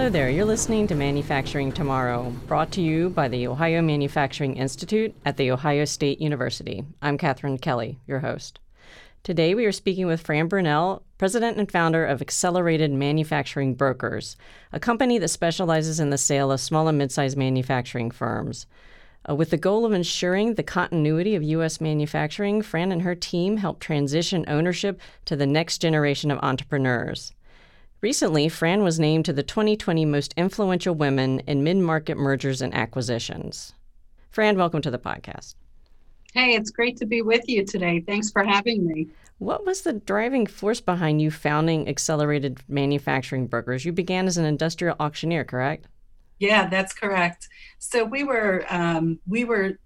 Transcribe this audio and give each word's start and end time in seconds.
Hello 0.00 0.08
there, 0.08 0.30
you're 0.30 0.46
listening 0.46 0.86
to 0.86 0.94
Manufacturing 0.94 1.72
Tomorrow, 1.72 2.30
brought 2.46 2.72
to 2.72 2.80
you 2.80 3.10
by 3.10 3.28
the 3.28 3.46
Ohio 3.46 3.82
Manufacturing 3.82 4.56
Institute 4.56 5.14
at 5.26 5.36
The 5.36 5.50
Ohio 5.50 5.84
State 5.84 6.22
University. 6.22 6.82
I'm 7.02 7.18
Katherine 7.18 7.58
Kelly, 7.58 7.98
your 8.06 8.20
host. 8.20 8.60
Today 9.24 9.54
we 9.54 9.66
are 9.66 9.72
speaking 9.72 10.06
with 10.06 10.22
Fran 10.22 10.48
Brunelle, 10.48 11.02
president 11.18 11.58
and 11.58 11.70
founder 11.70 12.06
of 12.06 12.22
Accelerated 12.22 12.90
Manufacturing 12.90 13.74
Brokers, 13.74 14.38
a 14.72 14.80
company 14.80 15.18
that 15.18 15.28
specializes 15.28 16.00
in 16.00 16.08
the 16.08 16.16
sale 16.16 16.50
of 16.50 16.60
small 16.60 16.88
and 16.88 16.96
mid 16.96 17.12
sized 17.12 17.36
manufacturing 17.36 18.10
firms. 18.10 18.64
Uh, 19.28 19.34
with 19.34 19.50
the 19.50 19.58
goal 19.58 19.84
of 19.84 19.92
ensuring 19.92 20.54
the 20.54 20.62
continuity 20.62 21.34
of 21.34 21.42
U.S. 21.42 21.78
manufacturing, 21.78 22.62
Fran 22.62 22.90
and 22.90 23.02
her 23.02 23.14
team 23.14 23.58
help 23.58 23.80
transition 23.80 24.46
ownership 24.48 24.98
to 25.26 25.36
the 25.36 25.46
next 25.46 25.76
generation 25.76 26.30
of 26.30 26.38
entrepreneurs. 26.38 27.34
Recently, 28.02 28.48
Fran 28.48 28.82
was 28.82 28.98
named 28.98 29.26
to 29.26 29.32
the 29.34 29.42
2020 29.42 30.06
Most 30.06 30.32
Influential 30.34 30.94
Women 30.94 31.40
in 31.40 31.62
Mid 31.62 31.76
Market 31.76 32.16
Mergers 32.16 32.62
and 32.62 32.72
Acquisitions. 32.74 33.74
Fran, 34.30 34.56
welcome 34.56 34.80
to 34.80 34.90
the 34.90 34.98
podcast. 34.98 35.54
Hey, 36.32 36.54
it's 36.54 36.70
great 36.70 36.96
to 36.96 37.04
be 37.04 37.20
with 37.20 37.46
you 37.46 37.62
today. 37.62 38.00
Thanks 38.00 38.30
for 38.30 38.42
having 38.42 38.86
me. 38.86 39.08
What 39.36 39.66
was 39.66 39.82
the 39.82 39.92
driving 39.92 40.46
force 40.46 40.80
behind 40.80 41.20
you 41.20 41.30
founding 41.30 41.90
Accelerated 41.90 42.60
Manufacturing 42.68 43.46
Brokers? 43.46 43.84
You 43.84 43.92
began 43.92 44.26
as 44.26 44.38
an 44.38 44.46
industrial 44.46 44.96
auctioneer, 44.98 45.44
correct? 45.44 45.86
Yeah, 46.40 46.68
that's 46.70 46.94
correct. 46.94 47.48
So 47.78 48.02
we 48.02 48.24
were 48.24 48.64
um, 48.70 49.18
we 49.28 49.44
were 49.44 49.78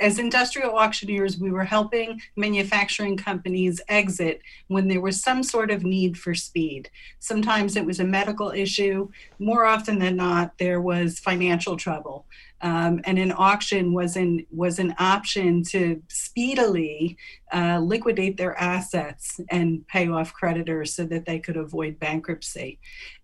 as 0.00 0.20
industrial 0.20 0.76
auctioneers, 0.76 1.38
we 1.38 1.50
were 1.50 1.64
helping 1.64 2.20
manufacturing 2.36 3.16
companies 3.16 3.80
exit 3.88 4.40
when 4.68 4.86
there 4.86 5.00
was 5.00 5.20
some 5.20 5.42
sort 5.42 5.70
of 5.72 5.82
need 5.82 6.16
for 6.16 6.32
speed. 6.32 6.90
Sometimes 7.18 7.74
it 7.76 7.84
was 7.84 7.98
a 7.98 8.04
medical 8.04 8.52
issue. 8.52 9.08
More 9.40 9.64
often 9.64 9.98
than 9.98 10.14
not, 10.14 10.56
there 10.58 10.80
was 10.80 11.18
financial 11.18 11.76
trouble. 11.76 12.24
Um, 12.62 13.00
and 13.04 13.18
an 13.18 13.32
auction 13.32 13.92
was 13.92 14.16
an 14.16 14.46
was 14.50 14.78
an 14.78 14.94
option 14.98 15.64
to 15.70 16.02
speedily 16.08 17.16
uh, 17.52 17.78
liquidate 17.78 18.36
their 18.36 18.56
assets 18.60 19.40
and 19.50 19.86
pay 19.88 20.08
off 20.08 20.32
creditors 20.34 20.94
so 20.94 21.04
that 21.06 21.24
they 21.26 21.38
could 21.38 21.56
avoid 21.56 21.98
bankruptcy. 21.98 22.78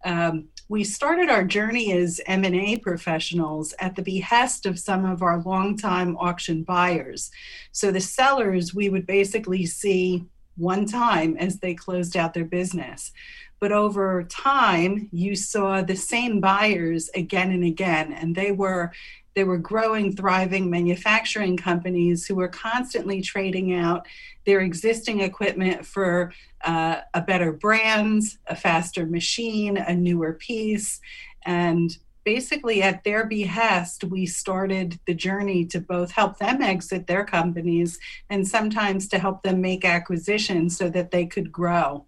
Um, 0.04 0.48
we 0.68 0.82
started 0.82 1.30
our 1.30 1.44
journey 1.44 1.92
as 1.92 2.20
M&A 2.26 2.76
professionals 2.78 3.72
at 3.78 3.94
the 3.94 4.02
behest 4.02 4.66
of 4.66 4.78
some 4.78 5.04
of 5.04 5.22
our 5.22 5.40
longtime 5.42 6.16
auction 6.16 6.64
buyers. 6.64 7.30
So 7.70 7.92
the 7.92 8.00
sellers 8.00 8.74
we 8.74 8.88
would 8.88 9.06
basically 9.06 9.64
see 9.66 10.24
one 10.56 10.86
time 10.86 11.36
as 11.36 11.58
they 11.58 11.74
closed 11.74 12.16
out 12.16 12.34
their 12.34 12.44
business. 12.44 13.12
But 13.60 13.72
over 13.72 14.24
time, 14.24 15.08
you 15.12 15.36
saw 15.36 15.82
the 15.82 15.96
same 15.96 16.40
buyers 16.40 17.10
again 17.14 17.52
and 17.52 17.64
again, 17.64 18.12
and 18.12 18.34
they 18.34 18.52
were 18.52 18.92
they 19.36 19.44
were 19.44 19.58
growing, 19.58 20.16
thriving 20.16 20.70
manufacturing 20.70 21.58
companies 21.58 22.26
who 22.26 22.34
were 22.34 22.48
constantly 22.48 23.20
trading 23.20 23.74
out 23.74 24.08
their 24.46 24.60
existing 24.60 25.20
equipment 25.20 25.84
for 25.84 26.32
uh, 26.64 27.02
a 27.12 27.20
better 27.20 27.52
brand, 27.52 28.22
a 28.46 28.56
faster 28.56 29.04
machine, 29.04 29.76
a 29.76 29.94
newer 29.94 30.32
piece. 30.32 31.00
And 31.44 31.94
basically, 32.24 32.82
at 32.82 33.04
their 33.04 33.26
behest, 33.26 34.04
we 34.04 34.24
started 34.24 34.98
the 35.06 35.14
journey 35.14 35.66
to 35.66 35.80
both 35.80 36.12
help 36.12 36.38
them 36.38 36.62
exit 36.62 37.06
their 37.06 37.24
companies 37.24 37.98
and 38.30 38.48
sometimes 38.48 39.06
to 39.08 39.18
help 39.18 39.42
them 39.42 39.60
make 39.60 39.84
acquisitions 39.84 40.78
so 40.78 40.88
that 40.88 41.10
they 41.10 41.26
could 41.26 41.52
grow. 41.52 42.06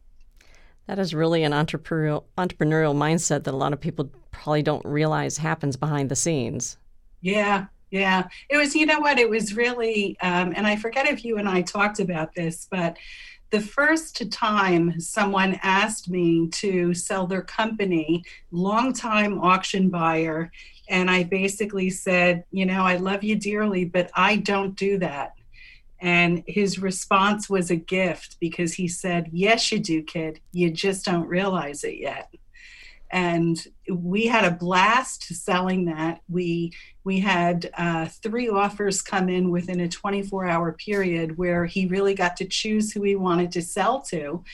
That 0.87 0.99
is 0.99 1.13
really 1.13 1.43
an 1.43 1.53
entrepreneurial 1.53 2.25
entrepreneurial 2.39 2.97
mindset 2.97 3.45
that 3.45 3.53
a 3.53 3.57
lot 3.57 3.75
of 3.75 3.81
people 3.83 4.11
probably 4.31 4.63
don't 4.63 4.85
realize 4.87 5.37
happens 5.37 5.77
behind 5.77 6.09
the 6.09 6.17
scenes. 6.17 6.79
Yeah, 7.21 7.67
yeah. 7.91 8.29
It 8.49 8.57
was, 8.57 8.75
you 8.75 8.87
know 8.87 9.01
what, 9.01 9.19
it 9.19 9.29
was 9.29 9.57
really, 9.57 10.17
um, 10.21 10.53
and 10.55 10.67
I 10.67 10.77
forget 10.77 11.09
if 11.09 11.25
you 11.25 11.39
and 11.39 11.49
I 11.49 11.63
talked 11.63 12.01
about 12.01 12.35
this, 12.35 12.67
but 12.71 12.97
the 13.51 13.61
first 13.61 14.31
time 14.31 15.01
someone 15.01 15.59
asked 15.63 16.11
me 16.11 16.49
to 16.49 16.93
sell 16.93 17.27
their 17.27 17.43
company, 17.43 18.23
longtime 18.51 19.41
auction 19.41 19.89
buyer, 19.89 20.53
and 20.91 21.11
I 21.11 21.25
basically 21.25 21.91
said, 21.91 22.45
you 22.51 22.67
know, 22.67 22.83
I 22.83 22.97
love 22.97 23.25
you 23.25 23.37
dearly, 23.37 23.85
but 23.85 24.11
I 24.15 24.37
don't 24.37 24.77
do 24.77 24.99
that. 24.99 25.35
And 26.01 26.45
his 26.47 26.79
response 26.79 27.49
was 27.51 27.71
a 27.71 27.77
gift 27.77 28.37
because 28.39 28.75
he 28.75 28.87
said, 28.87 29.31
Yes, 29.33 29.73
you 29.73 29.81
do, 29.81 30.03
kid. 30.03 30.41
You 30.53 30.71
just 30.71 31.05
don't 31.05 31.27
realize 31.27 31.83
it 31.83 31.97
yet 31.97 32.33
and 33.11 33.67
we 33.91 34.27
had 34.27 34.45
a 34.45 34.57
blast 34.57 35.25
selling 35.25 35.87
that. 35.87 36.21
We 36.29 36.73
we 37.05 37.21
had 37.21 37.71
uh, 37.75 38.07
three 38.07 38.49
offers 38.49 39.01
come 39.01 39.29
in 39.29 39.51
within 39.51 39.81
a 39.81 39.89
24 39.89 40.47
hour 40.47 40.73
period 40.73 41.39
where 41.39 41.65
he 41.65 41.87
really 41.87 42.15
got 42.15 42.37
to 42.39 42.45
choose 42.45 42.93
who 42.93 43.03
he 43.03 43.17
wanted 43.17 43.51
to 43.53 43.63
sell 43.63 44.03
to. 44.03 44.45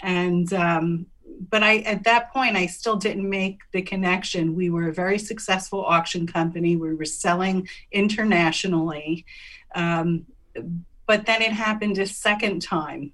And 0.00 0.52
um, 0.52 1.06
but 1.50 1.62
i 1.64 1.78
at 1.78 2.04
that 2.04 2.32
point 2.32 2.54
i 2.54 2.66
still 2.66 2.96
didn't 2.96 3.28
make 3.28 3.60
the 3.72 3.82
connection. 3.82 4.54
We 4.54 4.70
were 4.70 4.88
a 4.88 4.94
very 4.94 5.18
successful 5.18 5.84
auction 5.84 6.26
company. 6.26 6.76
We 6.76 6.94
were 6.94 7.04
selling 7.04 7.68
internationally. 7.90 9.24
Um, 9.74 10.26
but 11.06 11.26
then 11.26 11.42
it 11.42 11.52
happened 11.52 11.98
a 11.98 12.06
second 12.06 12.62
time 12.62 13.12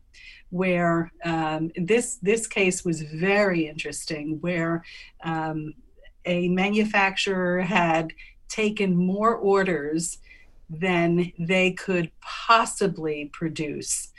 where 0.51 1.13
um, 1.25 1.71
this 1.77 2.17
this 2.17 2.47
case 2.47 2.85
was 2.85 3.03
very 3.03 3.67
interesting, 3.67 4.39
where 4.41 4.85
um, 5.25 5.75
a 6.25 6.49
manufacturer 6.49 7.61
had 7.63 8.13
taken 8.49 8.97
more 8.97 9.35
orders 9.35 10.19
than 10.69 11.33
they 11.39 11.73
could 11.73 12.11
possibly 12.21 13.31
produce 13.33 14.13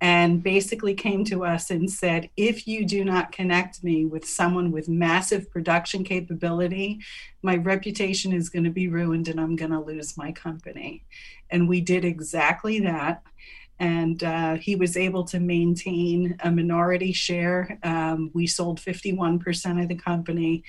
and 0.00 0.42
basically 0.42 0.94
came 0.94 1.24
to 1.24 1.44
us 1.44 1.70
and 1.70 1.90
said, 1.90 2.30
if 2.36 2.68
you 2.68 2.86
do 2.86 3.04
not 3.04 3.32
connect 3.32 3.82
me 3.82 4.04
with 4.04 4.24
someone 4.24 4.70
with 4.70 4.88
massive 4.88 5.50
production 5.50 6.04
capability, 6.04 7.00
my 7.42 7.56
reputation 7.56 8.32
is 8.32 8.48
going 8.48 8.64
to 8.64 8.70
be 8.70 8.86
ruined 8.86 9.26
and 9.26 9.40
I'm 9.40 9.56
going 9.56 9.72
to 9.72 9.80
lose 9.80 10.16
my 10.16 10.30
company. 10.30 11.04
And 11.50 11.68
we 11.68 11.80
did 11.80 12.04
exactly 12.04 12.78
that 12.80 13.22
and 13.80 14.24
uh, 14.24 14.54
he 14.54 14.76
was 14.76 14.96
able 14.96 15.24
to 15.24 15.40
maintain 15.40 16.36
a 16.40 16.50
minority 16.50 17.12
share. 17.12 17.78
Um, 17.82 18.30
we 18.34 18.46
sold 18.46 18.80
51% 18.80 19.82
of 19.82 19.88
the 19.88 19.94
company. 19.94 20.64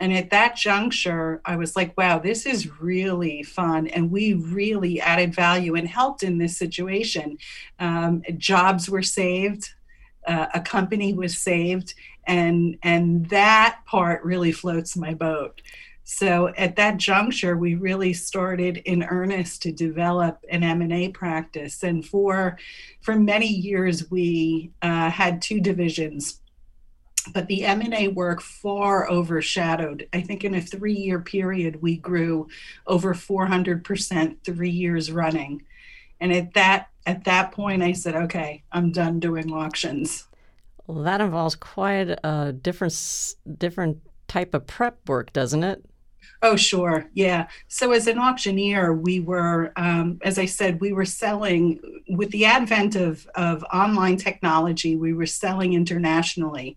And 0.00 0.12
at 0.12 0.30
that 0.30 0.56
juncture, 0.56 1.40
I 1.44 1.56
was 1.56 1.74
like, 1.74 1.96
wow, 1.96 2.18
this 2.18 2.46
is 2.46 2.80
really 2.80 3.42
fun. 3.42 3.88
And 3.88 4.10
we 4.10 4.34
really 4.34 5.00
added 5.00 5.34
value 5.34 5.74
and 5.74 5.88
helped 5.88 6.22
in 6.22 6.38
this 6.38 6.56
situation. 6.56 7.38
Um, 7.80 8.22
jobs 8.36 8.88
were 8.88 9.02
saved, 9.02 9.70
uh, 10.28 10.46
a 10.54 10.60
company 10.60 11.14
was 11.14 11.38
saved. 11.38 11.94
And, 12.26 12.78
and 12.82 13.28
that 13.30 13.80
part 13.86 14.22
really 14.22 14.52
floats 14.52 14.96
my 14.96 15.14
boat. 15.14 15.62
So 16.04 16.48
at 16.56 16.76
that 16.76 16.96
juncture, 16.96 17.56
we 17.56 17.74
really 17.74 18.14
started 18.14 18.78
in 18.78 19.02
earnest 19.02 19.60
to 19.62 19.72
develop 19.72 20.38
an 20.50 20.62
M&A 20.62 21.10
practice. 21.10 21.82
And 21.82 22.04
for, 22.04 22.58
for 23.02 23.14
many 23.14 23.46
years, 23.46 24.10
we 24.10 24.70
uh, 24.80 25.10
had 25.10 25.42
two 25.42 25.60
divisions. 25.60 26.40
But 27.34 27.46
the 27.46 27.64
M&A 27.64 28.08
work 28.08 28.40
far 28.40 29.10
overshadowed. 29.10 30.08
I 30.14 30.22
think 30.22 30.44
in 30.44 30.54
a 30.54 30.62
three-year 30.62 31.20
period, 31.20 31.82
we 31.82 31.98
grew 31.98 32.48
over 32.86 33.12
400% 33.12 34.36
three 34.44 34.70
years 34.70 35.12
running. 35.12 35.62
And 36.20 36.32
at 36.32 36.54
that 36.54 36.88
at 37.06 37.24
that 37.24 37.52
point, 37.52 37.82
I 37.82 37.92
said, 37.92 38.14
"Okay, 38.14 38.62
I'm 38.72 38.92
done 38.92 39.20
doing 39.20 39.52
auctions." 39.52 40.26
Well, 40.86 41.02
that 41.02 41.20
involves 41.20 41.54
quite 41.54 42.18
a 42.24 42.52
different 42.52 43.34
different 43.58 43.98
type 44.26 44.54
of 44.54 44.66
prep 44.66 45.08
work, 45.08 45.32
doesn't 45.32 45.64
it? 45.64 45.84
Oh, 46.40 46.54
sure. 46.54 47.06
Yeah. 47.14 47.48
So, 47.66 47.92
as 47.92 48.06
an 48.06 48.18
auctioneer, 48.18 48.92
we 48.92 49.18
were, 49.18 49.72
um, 49.76 50.20
as 50.22 50.38
I 50.38 50.44
said, 50.44 50.80
we 50.80 50.92
were 50.92 51.04
selling 51.04 51.80
with 52.08 52.30
the 52.30 52.44
advent 52.44 52.94
of, 52.94 53.26
of 53.34 53.64
online 53.72 54.16
technology, 54.16 54.94
we 54.94 55.12
were 55.12 55.26
selling 55.26 55.72
internationally. 55.72 56.76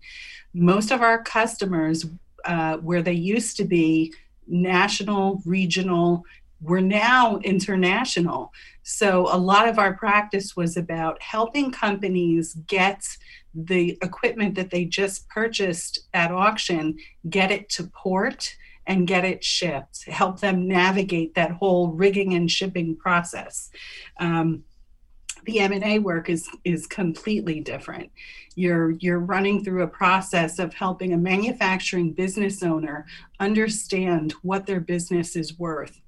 Most 0.52 0.90
of 0.90 1.00
our 1.00 1.22
customers, 1.22 2.06
uh, 2.44 2.78
where 2.78 3.02
they 3.02 3.12
used 3.12 3.56
to 3.58 3.64
be 3.64 4.12
national, 4.48 5.40
regional, 5.46 6.24
were 6.62 6.80
now 6.80 7.38
international. 7.38 8.52
So, 8.82 9.28
a 9.30 9.36
lot 9.36 9.68
of 9.68 9.78
our 9.78 9.94
practice 9.94 10.56
was 10.56 10.76
about 10.76 11.20
helping 11.22 11.70
companies 11.70 12.54
get 12.66 13.04
the 13.54 13.98
equipment 14.02 14.54
that 14.54 14.70
they 14.70 14.84
just 14.84 15.28
purchased 15.28 16.08
at 16.14 16.32
auction, 16.32 16.96
get 17.28 17.50
it 17.50 17.68
to 17.70 17.84
port 17.84 18.56
and 18.86 19.06
get 19.06 19.24
it 19.24 19.44
shipped, 19.44 20.04
help 20.08 20.40
them 20.40 20.66
navigate 20.66 21.34
that 21.34 21.52
whole 21.52 21.88
rigging 21.88 22.34
and 22.34 22.50
shipping 22.50 22.96
process. 22.96 23.70
Um, 24.18 24.64
the 25.44 25.58
m&a 25.58 25.98
work 25.98 26.30
is 26.30 26.48
is 26.64 26.86
completely 26.86 27.58
different 27.58 28.12
you're 28.54 28.90
you're 28.92 29.18
running 29.18 29.64
through 29.64 29.82
a 29.82 29.88
process 29.88 30.58
of 30.58 30.74
helping 30.74 31.12
a 31.12 31.16
manufacturing 31.16 32.12
business 32.12 32.62
owner 32.62 33.06
understand 33.40 34.32
what 34.42 34.66
their 34.66 34.80
business 34.80 35.36
is 35.36 35.58
worth 35.58 36.00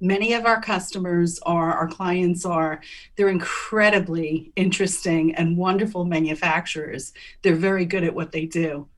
many 0.00 0.32
of 0.32 0.46
our 0.46 0.60
customers 0.60 1.38
are 1.42 1.72
our 1.72 1.88
clients 1.88 2.44
are 2.44 2.80
they're 3.16 3.28
incredibly 3.28 4.52
interesting 4.56 5.34
and 5.34 5.56
wonderful 5.56 6.04
manufacturers. 6.04 7.12
They're 7.42 7.54
very 7.54 7.84
good 7.84 8.04
at 8.04 8.14
what 8.14 8.32
they 8.32 8.46
do. 8.46 8.88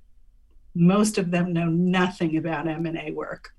Most 0.75 1.19
of 1.19 1.31
them 1.31 1.53
know 1.53 1.67
nothing 1.67 2.37
about 2.37 2.69
m&a 2.69 3.11
work 3.11 3.53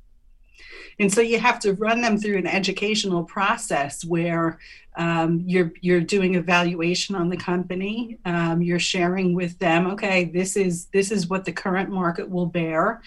and 0.99 1.11
so 1.11 1.21
you 1.21 1.39
have 1.39 1.59
to 1.59 1.73
run 1.73 2.01
them 2.01 2.17
through 2.17 2.37
an 2.37 2.47
educational 2.47 3.23
process 3.23 4.03
where 4.05 4.59
um, 4.97 5.43
you're 5.45 5.71
you're 5.81 6.01
doing 6.01 6.35
evaluation 6.35 7.15
on 7.15 7.29
the 7.29 7.37
company 7.37 8.17
um, 8.25 8.61
you're 8.61 8.79
sharing 8.79 9.33
with 9.33 9.57
them 9.59 9.87
okay 9.87 10.25
this 10.25 10.57
is 10.57 10.85
this 10.87 11.11
is 11.11 11.27
what 11.27 11.45
the 11.45 11.51
current 11.51 11.89
market 11.89 12.29
will 12.29 12.45
bear 12.45 13.01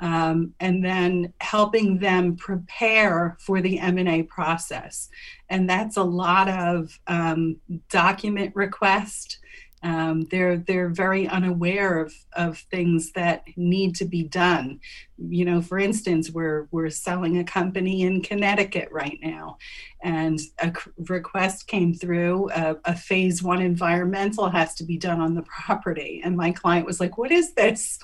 um, 0.00 0.54
and 0.60 0.84
then 0.84 1.32
helping 1.40 1.98
them 1.98 2.36
prepare 2.36 3.36
for 3.40 3.60
the 3.60 3.78
m&a 3.78 4.22
process. 4.24 5.08
And 5.48 5.68
that's 5.68 5.96
a 5.96 6.02
lot 6.02 6.48
of 6.48 6.98
um, 7.06 7.56
document 7.88 8.54
request 8.54 9.38
um, 9.82 10.26
they're 10.30 10.56
they're 10.56 10.88
very 10.88 11.28
unaware 11.28 12.00
of 12.00 12.14
of 12.34 12.58
things 12.70 13.12
that 13.12 13.44
need 13.56 13.94
to 13.96 14.04
be 14.04 14.22
done. 14.22 14.80
You 15.18 15.44
know, 15.44 15.60
for 15.60 15.78
instance, 15.78 16.30
we're 16.30 16.66
we're 16.70 16.90
selling 16.90 17.38
a 17.38 17.44
company 17.44 18.02
in 18.02 18.22
Connecticut 18.22 18.88
right 18.90 19.18
now, 19.22 19.58
and 20.02 20.40
a 20.60 20.72
request 21.08 21.66
came 21.66 21.92
through. 21.92 22.50
A, 22.50 22.76
a 22.86 22.96
phase 22.96 23.42
one 23.42 23.60
environmental 23.60 24.48
has 24.48 24.74
to 24.76 24.84
be 24.84 24.96
done 24.96 25.20
on 25.20 25.34
the 25.34 25.42
property, 25.42 26.22
and 26.24 26.36
my 26.36 26.52
client 26.52 26.86
was 26.86 26.98
like, 26.98 27.18
"What 27.18 27.30
is 27.30 27.52
this?" 27.54 27.98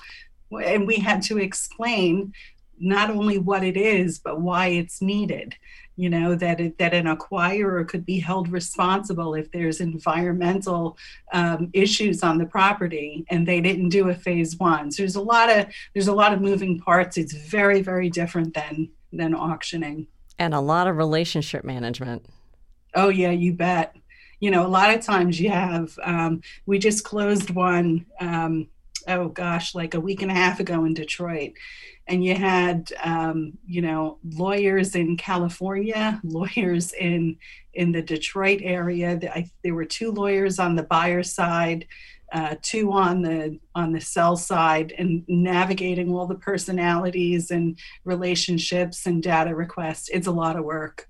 And 0.51 0.85
we 0.85 0.97
had 0.97 1.23
to 1.23 1.39
explain 1.39 2.33
not 2.79 3.09
only 3.09 3.39
what 3.39 3.63
it 3.63 3.77
is, 3.77 4.19
but 4.19 4.41
why 4.41 4.67
it's 4.67 5.01
needed 5.01 5.55
you 5.95 6.09
know 6.09 6.35
that 6.35 6.59
it, 6.59 6.77
that 6.77 6.93
an 6.93 7.05
acquirer 7.05 7.87
could 7.87 8.05
be 8.05 8.19
held 8.19 8.49
responsible 8.49 9.35
if 9.35 9.51
there's 9.51 9.79
environmental 9.79 10.97
um, 11.31 11.69
issues 11.73 12.23
on 12.23 12.37
the 12.37 12.45
property 12.45 13.25
and 13.29 13.47
they 13.47 13.61
didn't 13.61 13.89
do 13.89 14.09
a 14.09 14.15
phase 14.15 14.57
one. 14.57 14.91
So 14.91 15.03
there's 15.03 15.15
a 15.15 15.21
lot 15.21 15.49
of 15.49 15.67
there's 15.93 16.07
a 16.07 16.13
lot 16.13 16.33
of 16.33 16.41
moving 16.41 16.79
parts. 16.79 17.17
It's 17.17 17.33
very 17.33 17.81
very 17.81 18.09
different 18.09 18.53
than 18.53 18.89
than 19.11 19.35
auctioning. 19.35 20.07
And 20.39 20.53
a 20.53 20.59
lot 20.59 20.87
of 20.87 20.97
relationship 20.97 21.63
management. 21.63 22.25
Oh 22.95 23.09
yeah 23.09 23.31
you 23.31 23.53
bet. 23.53 23.95
You 24.39 24.51
know 24.51 24.65
a 24.65 24.69
lot 24.69 24.93
of 24.93 25.01
times 25.01 25.39
you 25.39 25.49
have 25.49 25.97
um, 26.03 26.41
we 26.65 26.79
just 26.79 27.03
closed 27.03 27.51
one 27.51 28.05
um, 28.19 28.67
oh 29.07 29.29
gosh 29.29 29.75
like 29.75 29.93
a 29.93 29.99
week 29.99 30.21
and 30.21 30.31
a 30.31 30.33
half 30.33 30.59
ago 30.59 30.85
in 30.85 30.93
detroit 30.93 31.53
and 32.07 32.23
you 32.23 32.35
had 32.35 32.91
um, 33.03 33.53
you 33.65 33.81
know 33.81 34.17
lawyers 34.23 34.95
in 34.95 35.17
California, 35.17 36.19
lawyers 36.23 36.93
in 36.93 37.37
in 37.73 37.91
the 37.91 38.01
Detroit 38.01 38.59
area. 38.63 39.19
I, 39.33 39.49
there 39.63 39.75
were 39.75 39.85
two 39.85 40.11
lawyers 40.11 40.59
on 40.59 40.75
the 40.75 40.83
buyer 40.83 41.23
side, 41.23 41.87
uh, 42.31 42.55
two 42.61 42.91
on 42.91 43.21
the 43.21 43.59
on 43.75 43.93
the 43.93 44.01
sell 44.01 44.35
side, 44.35 44.93
and 44.97 45.23
navigating 45.27 46.11
all 46.11 46.27
the 46.27 46.35
personalities 46.35 47.51
and 47.51 47.77
relationships 48.03 49.05
and 49.05 49.23
data 49.23 49.55
requests. 49.55 50.09
It's 50.09 50.27
a 50.27 50.31
lot 50.31 50.57
of 50.57 50.65
work. 50.65 51.09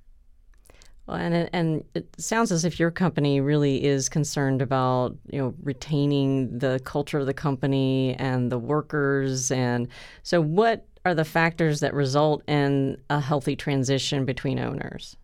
Well, 1.08 1.18
and 1.18 1.34
it, 1.34 1.50
and 1.52 1.84
it 1.94 2.08
sounds 2.18 2.52
as 2.52 2.64
if 2.64 2.80
your 2.80 2.90
company 2.90 3.42
really 3.42 3.84
is 3.84 4.08
concerned 4.08 4.62
about 4.62 5.18
you 5.30 5.40
know 5.40 5.54
retaining 5.62 6.58
the 6.58 6.80
culture 6.86 7.20
of 7.20 7.26
the 7.26 7.34
company 7.34 8.16
and 8.16 8.52
the 8.52 8.58
workers. 8.58 9.52
And 9.52 9.90
so, 10.24 10.40
what 10.42 10.86
are 11.06 11.14
the 11.14 11.26
factors 11.26 11.82
that 11.82 11.94
result 11.94 12.42
in 12.48 12.98
a 13.10 13.20
healthy 13.20 13.56
transition 13.56 14.24
between 14.24 14.60
owners? 14.60 15.18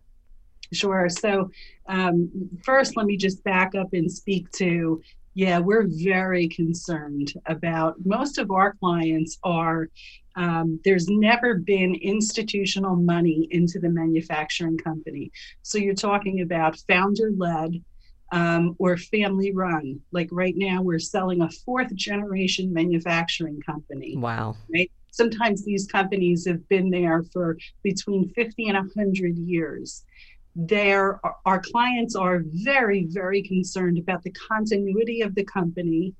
Sure. 0.72 1.08
So, 1.08 1.50
um, 1.86 2.30
first, 2.62 2.96
let 2.96 3.06
me 3.06 3.16
just 3.16 3.42
back 3.42 3.74
up 3.74 3.92
and 3.92 4.10
speak 4.10 4.50
to 4.52 5.02
yeah, 5.34 5.58
we're 5.58 5.86
very 5.88 6.48
concerned 6.48 7.32
about 7.46 7.94
most 8.04 8.38
of 8.38 8.50
our 8.50 8.74
clients 8.74 9.38
are 9.44 9.88
um, 10.36 10.80
there's 10.84 11.08
never 11.08 11.54
been 11.56 11.94
institutional 11.96 12.96
money 12.96 13.48
into 13.50 13.78
the 13.78 13.88
manufacturing 13.88 14.78
company. 14.78 15.30
So 15.62 15.78
you're 15.78 15.94
talking 15.94 16.40
about 16.40 16.78
founder 16.88 17.30
led 17.36 17.82
um, 18.32 18.76
or 18.78 18.96
family 18.96 19.52
run. 19.52 20.00
Like 20.12 20.28
right 20.30 20.54
now, 20.56 20.82
we're 20.82 20.98
selling 20.98 21.42
a 21.42 21.50
fourth 21.50 21.94
generation 21.94 22.72
manufacturing 22.72 23.60
company. 23.60 24.16
Wow. 24.16 24.56
Right. 24.72 24.90
Sometimes 25.12 25.64
these 25.64 25.86
companies 25.86 26.46
have 26.46 26.68
been 26.68 26.90
there 26.90 27.24
for 27.32 27.58
between 27.82 28.28
50 28.34 28.68
and 28.68 28.76
100 28.76 29.36
years. 29.36 30.04
There, 30.56 31.20
our 31.46 31.60
clients 31.60 32.16
are 32.16 32.42
very, 32.44 33.06
very 33.06 33.42
concerned 33.42 33.98
about 33.98 34.22
the 34.22 34.32
continuity 34.32 35.22
of 35.22 35.34
the 35.34 35.44
company, 35.44 36.14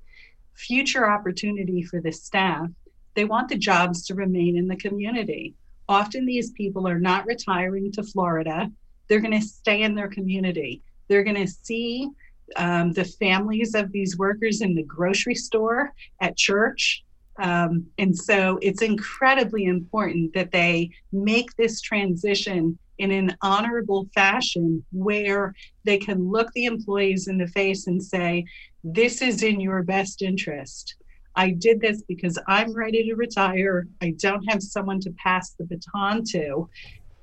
future 0.55 1.09
opportunity 1.09 1.83
for 1.83 2.01
the 2.01 2.11
staff, 2.11 2.69
they 3.15 3.25
want 3.25 3.49
the 3.49 3.57
jobs 3.57 4.05
to 4.05 4.15
remain 4.15 4.57
in 4.57 4.67
the 4.67 4.75
community. 4.75 5.53
Often 5.89 6.25
these 6.25 6.51
people 6.51 6.87
are 6.87 6.99
not 6.99 7.25
retiring 7.25 7.91
to 7.93 8.03
Florida. 8.03 8.71
They're 9.07 9.19
going 9.19 9.39
to 9.39 9.45
stay 9.45 9.81
in 9.81 9.95
their 9.95 10.07
community. 10.07 10.81
They're 11.07 11.23
going 11.23 11.45
to 11.45 11.47
see 11.47 12.09
um, 12.55 12.93
the 12.93 13.03
families 13.03 13.75
of 13.75 13.91
these 13.91 14.17
workers 14.17 14.61
in 14.61 14.75
the 14.75 14.83
grocery 14.83 15.35
store, 15.35 15.93
at 16.21 16.37
church. 16.37 17.03
Um, 17.37 17.85
and 17.97 18.15
so 18.15 18.59
it's 18.61 18.81
incredibly 18.81 19.65
important 19.65 20.33
that 20.33 20.51
they 20.51 20.91
make 21.11 21.55
this 21.55 21.81
transition 21.81 22.77
in 23.01 23.11
an 23.11 23.35
honorable 23.41 24.07
fashion 24.13 24.85
where 24.91 25.53
they 25.83 25.97
can 25.97 26.29
look 26.29 26.51
the 26.53 26.65
employees 26.65 27.27
in 27.27 27.37
the 27.39 27.47
face 27.47 27.87
and 27.87 28.01
say, 28.01 28.45
This 28.83 29.21
is 29.21 29.41
in 29.41 29.59
your 29.59 29.81
best 29.81 30.21
interest. 30.21 30.95
I 31.35 31.51
did 31.51 31.81
this 31.81 32.03
because 32.03 32.37
I'm 32.47 32.73
ready 32.73 33.03
to 33.07 33.15
retire. 33.15 33.87
I 34.01 34.11
don't 34.19 34.43
have 34.49 34.61
someone 34.61 34.99
to 35.01 35.11
pass 35.11 35.51
the 35.51 35.65
baton 35.65 36.23
to. 36.31 36.69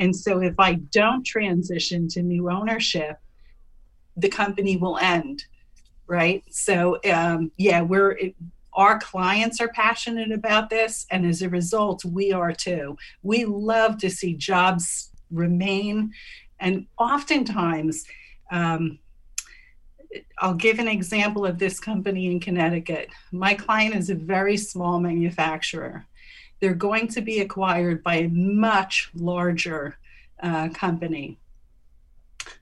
And 0.00 0.14
so 0.14 0.40
if 0.40 0.54
I 0.58 0.74
don't 0.74 1.24
transition 1.24 2.08
to 2.08 2.22
new 2.22 2.50
ownership, 2.50 3.18
the 4.16 4.28
company 4.28 4.76
will 4.76 4.98
end. 4.98 5.44
Right. 6.06 6.42
So, 6.50 6.98
um, 7.12 7.52
yeah, 7.58 7.82
we're, 7.82 8.12
it, 8.12 8.34
our 8.72 8.98
clients 8.98 9.60
are 9.60 9.68
passionate 9.68 10.32
about 10.32 10.70
this. 10.70 11.06
And 11.10 11.26
as 11.26 11.42
a 11.42 11.48
result, 11.48 12.04
we 12.04 12.32
are 12.32 12.52
too. 12.52 12.96
We 13.22 13.44
love 13.44 13.98
to 13.98 14.08
see 14.08 14.34
jobs 14.34 15.10
remain. 15.30 16.12
And 16.60 16.86
oftentimes, 16.98 18.04
um, 18.50 18.98
I'll 20.38 20.54
give 20.54 20.78
an 20.78 20.88
example 20.88 21.44
of 21.44 21.58
this 21.58 21.78
company 21.78 22.26
in 22.26 22.40
Connecticut. 22.40 23.10
My 23.32 23.54
client 23.54 23.94
is 23.94 24.10
a 24.10 24.14
very 24.14 24.56
small 24.56 25.00
manufacturer. 25.00 26.06
They're 26.60 26.74
going 26.74 27.08
to 27.08 27.20
be 27.20 27.40
acquired 27.40 28.02
by 28.02 28.16
a 28.16 28.28
much 28.28 29.10
larger 29.14 29.98
uh, 30.42 30.70
company. 30.70 31.38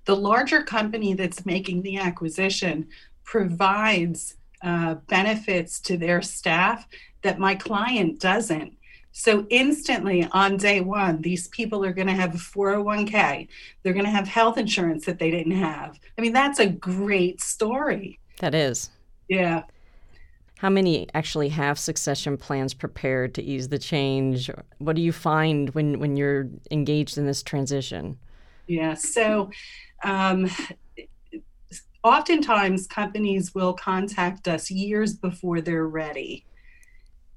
The 0.04 0.16
larger 0.16 0.62
company 0.62 1.14
that's 1.14 1.46
making 1.46 1.82
the 1.82 1.98
acquisition 1.98 2.88
provides 3.24 4.34
uh, 4.62 4.94
benefits 5.08 5.80
to 5.80 5.96
their 5.96 6.22
staff 6.22 6.86
that 7.22 7.38
my 7.38 7.54
client 7.54 8.20
doesn't. 8.20 8.75
So 9.18 9.46
instantly 9.48 10.28
on 10.32 10.58
day 10.58 10.82
one, 10.82 11.22
these 11.22 11.48
people 11.48 11.82
are 11.86 11.92
going 11.94 12.06
to 12.06 12.12
have 12.12 12.34
a 12.34 12.38
401k. 12.38 13.48
They're 13.82 13.94
going 13.94 14.04
to 14.04 14.10
have 14.10 14.28
health 14.28 14.58
insurance 14.58 15.06
that 15.06 15.18
they 15.18 15.30
didn't 15.30 15.56
have. 15.56 15.98
I 16.18 16.20
mean, 16.20 16.34
that's 16.34 16.58
a 16.58 16.66
great 16.66 17.40
story. 17.40 18.18
That 18.40 18.54
is. 18.54 18.90
Yeah. 19.26 19.62
How 20.58 20.68
many 20.68 21.08
actually 21.14 21.48
have 21.48 21.78
succession 21.78 22.36
plans 22.36 22.74
prepared 22.74 23.34
to 23.36 23.42
ease 23.42 23.70
the 23.70 23.78
change? 23.78 24.50
What 24.78 24.96
do 24.96 25.02
you 25.02 25.12
find 25.12 25.70
when, 25.70 25.98
when 25.98 26.18
you're 26.18 26.50
engaged 26.70 27.16
in 27.16 27.24
this 27.24 27.42
transition? 27.42 28.18
Yeah. 28.66 28.92
So, 28.92 29.50
um, 30.04 30.50
oftentimes 32.04 32.86
companies 32.86 33.54
will 33.54 33.72
contact 33.72 34.46
us 34.46 34.70
years 34.70 35.14
before 35.14 35.62
they're 35.62 35.88
ready 35.88 36.44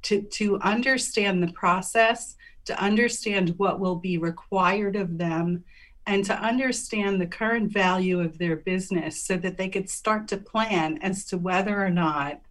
to, 0.03 0.21
to 0.21 0.59
understand 0.59 1.41
the 1.41 1.53
process, 1.53 2.35
to 2.65 2.79
understand 2.81 3.55
what 3.57 3.79
will 3.79 3.95
be 3.95 4.17
required 4.17 4.95
of 4.95 5.17
them, 5.17 5.63
and 6.05 6.25
to 6.25 6.33
understand 6.33 7.21
the 7.21 7.27
current 7.27 7.71
value 7.71 8.19
of 8.19 8.37
their 8.37 8.55
business 8.55 9.23
so 9.23 9.37
that 9.37 9.57
they 9.57 9.69
could 9.69 9.89
start 9.89 10.27
to 10.27 10.37
plan 10.37 10.97
as 11.01 11.25
to 11.25 11.37
whether 11.37 11.83
or 11.83 11.89
not 11.89 12.41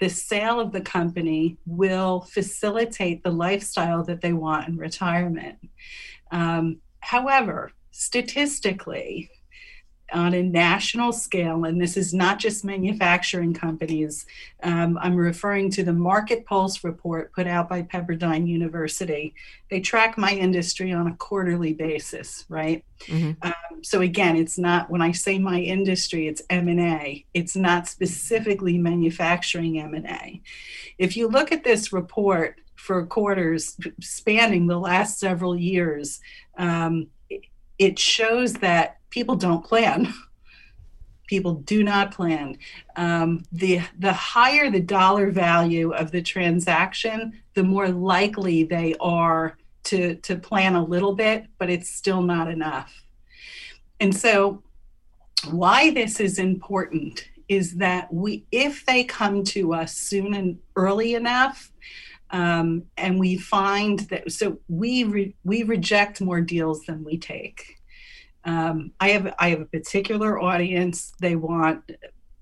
the 0.00 0.08
sale 0.08 0.58
of 0.58 0.72
the 0.72 0.80
company 0.80 1.56
will 1.66 2.22
facilitate 2.22 3.22
the 3.22 3.30
lifestyle 3.30 4.02
that 4.02 4.20
they 4.22 4.32
want 4.32 4.66
in 4.66 4.76
retirement. 4.76 5.58
Um, 6.32 6.78
however, 7.00 7.70
statistically, 7.90 9.30
on 10.12 10.34
a 10.34 10.42
national 10.42 11.12
scale, 11.12 11.64
and 11.64 11.80
this 11.80 11.96
is 11.96 12.12
not 12.12 12.38
just 12.38 12.64
manufacturing 12.64 13.54
companies. 13.54 14.26
Um, 14.62 14.98
I'm 15.00 15.16
referring 15.16 15.70
to 15.72 15.84
the 15.84 15.92
Market 15.92 16.44
Pulse 16.44 16.84
report 16.84 17.32
put 17.32 17.46
out 17.46 17.68
by 17.68 17.82
Pepperdine 17.82 18.46
University. 18.46 19.34
They 19.70 19.80
track 19.80 20.18
my 20.18 20.32
industry 20.32 20.92
on 20.92 21.06
a 21.06 21.16
quarterly 21.16 21.74
basis, 21.74 22.44
right? 22.48 22.84
Mm-hmm. 23.06 23.32
Um, 23.42 23.82
so 23.82 24.00
again, 24.00 24.36
it's 24.36 24.58
not 24.58 24.90
when 24.90 25.02
I 25.02 25.12
say 25.12 25.38
my 25.38 25.60
industry, 25.60 26.28
it's 26.28 26.42
M 26.50 26.68
and 26.68 26.80
A. 26.80 27.24
It's 27.34 27.56
not 27.56 27.88
specifically 27.88 28.78
manufacturing 28.78 29.80
M 29.80 29.94
and 29.94 30.06
A. 30.06 30.40
If 30.98 31.16
you 31.16 31.28
look 31.28 31.52
at 31.52 31.64
this 31.64 31.92
report 31.92 32.60
for 32.74 33.04
quarters 33.06 33.76
spanning 34.00 34.66
the 34.66 34.78
last 34.78 35.18
several 35.18 35.56
years, 35.56 36.20
um, 36.56 37.08
it 37.78 37.98
shows 37.98 38.52
that 38.54 38.99
people 39.10 39.36
don't 39.36 39.64
plan. 39.64 40.12
people 41.26 41.54
do 41.54 41.84
not 41.84 42.12
plan. 42.12 42.58
Um, 42.96 43.44
the 43.52 43.80
the 43.98 44.12
higher 44.12 44.70
the 44.70 44.80
dollar 44.80 45.30
value 45.30 45.92
of 45.92 46.10
the 46.10 46.22
transaction, 46.22 47.40
the 47.54 47.62
more 47.62 47.88
likely 47.88 48.64
they 48.64 48.94
are 49.00 49.56
to 49.84 50.16
to 50.16 50.36
plan 50.36 50.74
a 50.74 50.84
little 50.84 51.14
bit, 51.14 51.46
but 51.58 51.70
it's 51.70 51.90
still 51.90 52.22
not 52.22 52.50
enough. 52.50 52.92
And 54.00 54.16
so, 54.16 54.62
why 55.50 55.90
this 55.90 56.20
is 56.20 56.38
important 56.38 57.28
is 57.48 57.76
that 57.76 58.12
we, 58.12 58.44
if 58.52 58.86
they 58.86 59.02
come 59.02 59.42
to 59.42 59.74
us 59.74 59.96
soon 59.96 60.34
and 60.34 60.58
early 60.76 61.14
enough, 61.14 61.72
um, 62.30 62.84
and 62.96 63.18
we 63.18 63.36
find 63.36 64.00
that 64.10 64.30
so 64.30 64.58
we 64.68 65.04
re, 65.04 65.34
we 65.44 65.64
reject 65.64 66.20
more 66.20 66.40
deals 66.40 66.84
than 66.86 67.04
we 67.04 67.18
take. 67.18 67.79
Um, 68.44 68.92
I 69.00 69.10
have 69.10 69.34
I 69.38 69.50
have 69.50 69.60
a 69.60 69.66
particular 69.66 70.40
audience. 70.40 71.12
They 71.20 71.36
want 71.36 71.90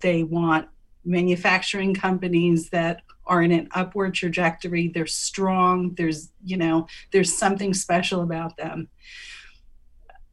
they 0.00 0.22
want 0.22 0.68
manufacturing 1.04 1.94
companies 1.94 2.70
that 2.70 3.02
are 3.26 3.42
in 3.42 3.52
an 3.52 3.68
upward 3.72 4.14
trajectory. 4.14 4.88
They're 4.88 5.06
strong. 5.06 5.94
There's 5.94 6.30
you 6.44 6.56
know 6.56 6.86
there's 7.12 7.36
something 7.36 7.74
special 7.74 8.22
about 8.22 8.56
them. 8.56 8.88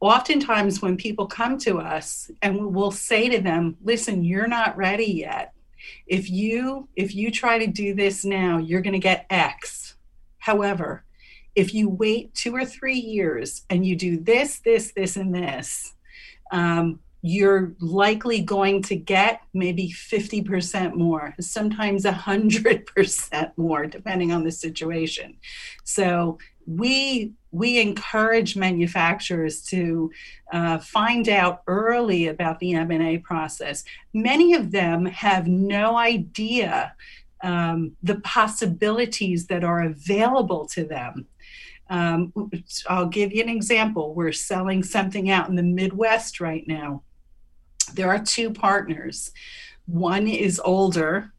Oftentimes, 0.00 0.82
when 0.82 0.96
people 0.96 1.26
come 1.26 1.58
to 1.58 1.78
us 1.78 2.30
and 2.42 2.74
we'll 2.74 2.90
say 2.90 3.28
to 3.28 3.40
them, 3.40 3.76
"Listen, 3.82 4.24
you're 4.24 4.46
not 4.46 4.76
ready 4.76 5.06
yet. 5.06 5.52
If 6.06 6.30
you 6.30 6.88
if 6.96 7.14
you 7.14 7.30
try 7.30 7.58
to 7.58 7.66
do 7.66 7.94
this 7.94 8.24
now, 8.24 8.58
you're 8.58 8.82
going 8.82 8.92
to 8.92 8.98
get 8.98 9.26
X. 9.30 9.96
However, 10.38 11.04
if 11.56 11.72
you 11.72 11.88
wait 11.88 12.34
two 12.34 12.54
or 12.54 12.64
three 12.64 12.98
years 12.98 13.64
and 13.70 13.84
you 13.84 13.96
do 13.96 14.18
this, 14.18 14.60
this, 14.60 14.92
this, 14.92 15.16
and 15.16 15.34
this, 15.34 15.94
um, 16.52 17.00
you're 17.22 17.72
likely 17.80 18.40
going 18.40 18.82
to 18.82 18.94
get 18.94 19.40
maybe 19.52 19.90
50% 19.90 20.94
more, 20.94 21.34
sometimes 21.40 22.04
100% 22.04 23.52
more, 23.56 23.86
depending 23.86 24.32
on 24.32 24.44
the 24.44 24.52
situation. 24.52 25.36
So 25.82 26.38
we 26.66 27.32
we 27.52 27.80
encourage 27.80 28.54
manufacturers 28.54 29.62
to 29.62 30.10
uh, 30.52 30.76
find 30.78 31.26
out 31.26 31.62
early 31.66 32.26
about 32.26 32.58
the 32.58 32.74
M&A 32.74 33.16
process. 33.18 33.82
Many 34.12 34.52
of 34.52 34.72
them 34.72 35.06
have 35.06 35.46
no 35.46 35.96
idea 35.96 36.94
um, 37.42 37.96
the 38.02 38.16
possibilities 38.16 39.46
that 39.46 39.64
are 39.64 39.84
available 39.84 40.66
to 40.66 40.84
them 40.84 41.26
um, 41.88 42.32
I'll 42.88 43.06
give 43.06 43.32
you 43.32 43.42
an 43.42 43.48
example. 43.48 44.14
We're 44.14 44.32
selling 44.32 44.82
something 44.82 45.30
out 45.30 45.48
in 45.48 45.56
the 45.56 45.62
Midwest 45.62 46.40
right 46.40 46.66
now. 46.66 47.02
There 47.94 48.08
are 48.08 48.22
two 48.22 48.50
partners. 48.50 49.30
One 49.86 50.26
is 50.26 50.60
older. 50.64 51.32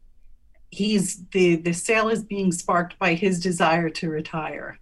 He's 0.70 1.24
the 1.32 1.56
the 1.56 1.72
sale 1.72 2.08
is 2.08 2.22
being 2.22 2.52
sparked 2.52 2.98
by 2.98 3.14
his 3.14 3.40
desire 3.40 3.90
to 3.90 4.10
retire. 4.10 4.78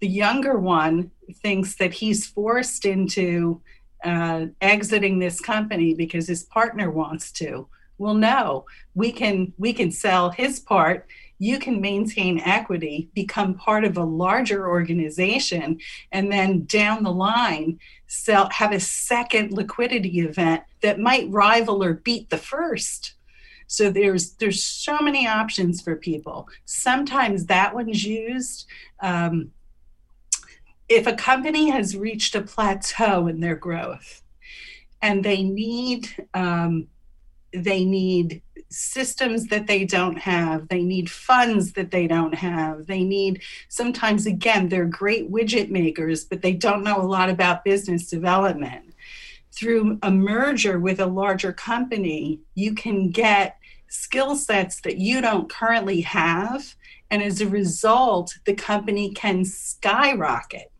The 0.00 0.08
younger 0.08 0.58
one 0.58 1.10
thinks 1.42 1.76
that 1.76 1.92
he's 1.92 2.26
forced 2.26 2.84
into 2.84 3.60
uh, 4.04 4.46
exiting 4.60 5.18
this 5.18 5.40
company 5.40 5.94
because 5.94 6.28
his 6.28 6.42
partner 6.42 6.90
wants 6.90 7.32
to. 7.32 7.68
Well, 7.98 8.14
no, 8.14 8.66
we 8.94 9.12
can 9.12 9.52
we 9.56 9.72
can 9.72 9.90
sell 9.90 10.30
his 10.30 10.60
part 10.60 11.06
you 11.38 11.58
can 11.58 11.80
maintain 11.80 12.40
equity, 12.40 13.10
become 13.14 13.54
part 13.54 13.84
of 13.84 13.96
a 13.96 14.04
larger 14.04 14.68
organization, 14.68 15.78
and 16.12 16.30
then 16.30 16.64
down 16.64 17.02
the 17.02 17.12
line, 17.12 17.78
sell, 18.06 18.48
have 18.50 18.72
a 18.72 18.80
second 18.80 19.52
liquidity 19.52 20.20
event 20.20 20.62
that 20.82 21.00
might 21.00 21.30
rival 21.30 21.82
or 21.82 21.94
beat 21.94 22.30
the 22.30 22.38
first. 22.38 23.14
So 23.66 23.90
there's 23.90 24.34
there's 24.34 24.62
so 24.62 24.98
many 25.00 25.26
options 25.26 25.80
for 25.80 25.96
people. 25.96 26.48
Sometimes 26.64 27.46
that 27.46 27.74
one's 27.74 28.04
used. 28.04 28.66
Um, 29.00 29.50
if 30.88 31.06
a 31.06 31.14
company 31.14 31.70
has 31.70 31.96
reached 31.96 32.34
a 32.34 32.42
plateau 32.42 33.26
in 33.26 33.40
their 33.40 33.56
growth, 33.56 34.22
and 35.00 35.24
they 35.24 35.42
need 35.42 36.08
um, 36.34 36.88
they 37.54 37.84
need 37.84 38.42
systems 38.70 39.46
that 39.46 39.66
they 39.66 39.84
don't 39.84 40.18
have. 40.18 40.68
They 40.68 40.82
need 40.82 41.10
funds 41.10 41.72
that 41.74 41.90
they 41.90 42.06
don't 42.06 42.34
have. 42.34 42.86
They 42.86 43.04
need, 43.04 43.42
sometimes, 43.68 44.26
again, 44.26 44.68
they're 44.68 44.84
great 44.84 45.30
widget 45.30 45.70
makers, 45.70 46.24
but 46.24 46.42
they 46.42 46.52
don't 46.52 46.82
know 46.82 47.00
a 47.00 47.06
lot 47.06 47.30
about 47.30 47.64
business 47.64 48.10
development. 48.10 48.94
Through 49.52 49.98
a 50.02 50.10
merger 50.10 50.80
with 50.80 50.98
a 50.98 51.06
larger 51.06 51.52
company, 51.52 52.40
you 52.54 52.74
can 52.74 53.10
get 53.10 53.58
skill 53.88 54.34
sets 54.34 54.80
that 54.80 54.98
you 54.98 55.20
don't 55.20 55.48
currently 55.48 56.00
have. 56.00 56.74
And 57.10 57.22
as 57.22 57.40
a 57.40 57.48
result, 57.48 58.36
the 58.44 58.54
company 58.54 59.12
can 59.12 59.44
skyrocket. 59.44 60.72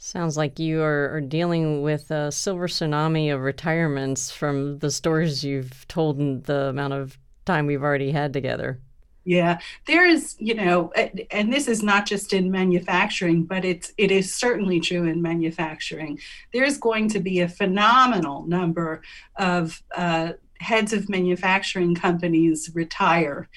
Sounds 0.00 0.36
like 0.36 0.60
you 0.60 0.80
are, 0.80 1.14
are, 1.14 1.20
dealing 1.20 1.82
with 1.82 2.12
a 2.12 2.30
silver 2.30 2.68
tsunami 2.68 3.34
of 3.34 3.40
retirements 3.40 4.30
from 4.30 4.78
the 4.78 4.92
stories 4.92 5.42
you've 5.42 5.86
told 5.88 6.18
and 6.18 6.44
the 6.44 6.66
amount 6.66 6.92
of 6.92 7.18
time 7.44 7.66
we've 7.66 7.82
already 7.82 8.12
had 8.12 8.32
together. 8.32 8.78
Yeah, 9.24 9.58
there 9.86 10.06
is, 10.06 10.36
you 10.38 10.54
know, 10.54 10.92
and 11.32 11.52
this 11.52 11.66
is 11.66 11.82
not 11.82 12.06
just 12.06 12.32
in 12.32 12.50
manufacturing, 12.50 13.42
but 13.44 13.64
it's 13.64 13.92
it 13.98 14.10
is 14.10 14.32
certainly 14.32 14.80
true 14.80 15.04
in 15.04 15.20
manufacturing. 15.20 16.20
There's 16.52 16.78
going 16.78 17.08
to 17.10 17.20
be 17.20 17.40
a 17.40 17.48
phenomenal 17.48 18.46
number 18.46 19.02
of 19.36 19.82
uh, 19.94 20.34
heads 20.60 20.92
of 20.92 21.08
manufacturing 21.08 21.94
companies 21.94 22.70
retire 22.72 23.48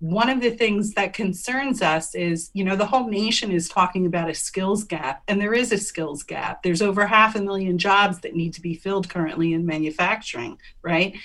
one 0.00 0.30
of 0.30 0.40
the 0.40 0.50
things 0.50 0.94
that 0.94 1.12
concerns 1.12 1.82
us 1.82 2.14
is 2.14 2.50
you 2.54 2.64
know 2.64 2.74
the 2.74 2.86
whole 2.86 3.08
nation 3.08 3.52
is 3.52 3.68
talking 3.68 4.06
about 4.06 4.30
a 4.30 4.34
skills 4.34 4.82
gap 4.82 5.22
and 5.28 5.40
there 5.40 5.54
is 5.54 5.72
a 5.72 5.78
skills 5.78 6.22
gap. 6.22 6.62
There's 6.62 6.82
over 6.82 7.06
half 7.06 7.36
a 7.36 7.42
million 7.42 7.78
jobs 7.78 8.20
that 8.20 8.34
need 8.34 8.54
to 8.54 8.62
be 8.62 8.74
filled 8.74 9.08
currently 9.08 9.52
in 9.52 9.64
manufacturing 9.66 10.58
right? 10.82 11.16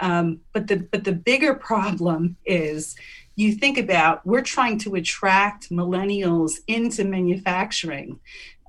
Um, 0.00 0.40
but 0.52 0.66
the 0.66 0.76
but 0.76 1.04
the 1.04 1.12
bigger 1.12 1.54
problem 1.54 2.36
is 2.44 2.96
you 3.36 3.52
think 3.52 3.78
about 3.78 4.24
we're 4.26 4.42
trying 4.42 4.78
to 4.80 4.96
attract 4.96 5.70
millennials 5.70 6.54
into 6.66 7.04
manufacturing 7.04 8.18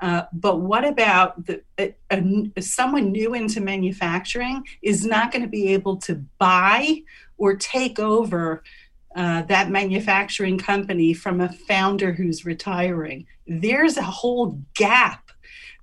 uh, 0.01 0.23
but 0.33 0.59
what 0.59 0.85
about 0.85 1.45
the, 1.45 1.61
a, 1.79 1.95
a, 2.11 2.61
someone 2.61 3.11
new 3.11 3.33
into 3.33 3.61
manufacturing 3.61 4.63
is 4.81 5.05
not 5.05 5.31
going 5.31 5.41
to 5.41 5.47
be 5.47 5.69
able 5.69 5.97
to 5.97 6.15
buy 6.37 7.01
or 7.37 7.55
take 7.55 7.97
over 7.97 8.61
uh, 9.15 9.43
that 9.43 9.69
manufacturing 9.69 10.57
company 10.57 11.13
from 11.13 11.41
a 11.41 11.51
founder 11.51 12.13
who's 12.13 12.45
retiring. 12.45 13.25
There's 13.47 13.97
a 13.97 14.03
whole 14.03 14.59
gap 14.75 15.31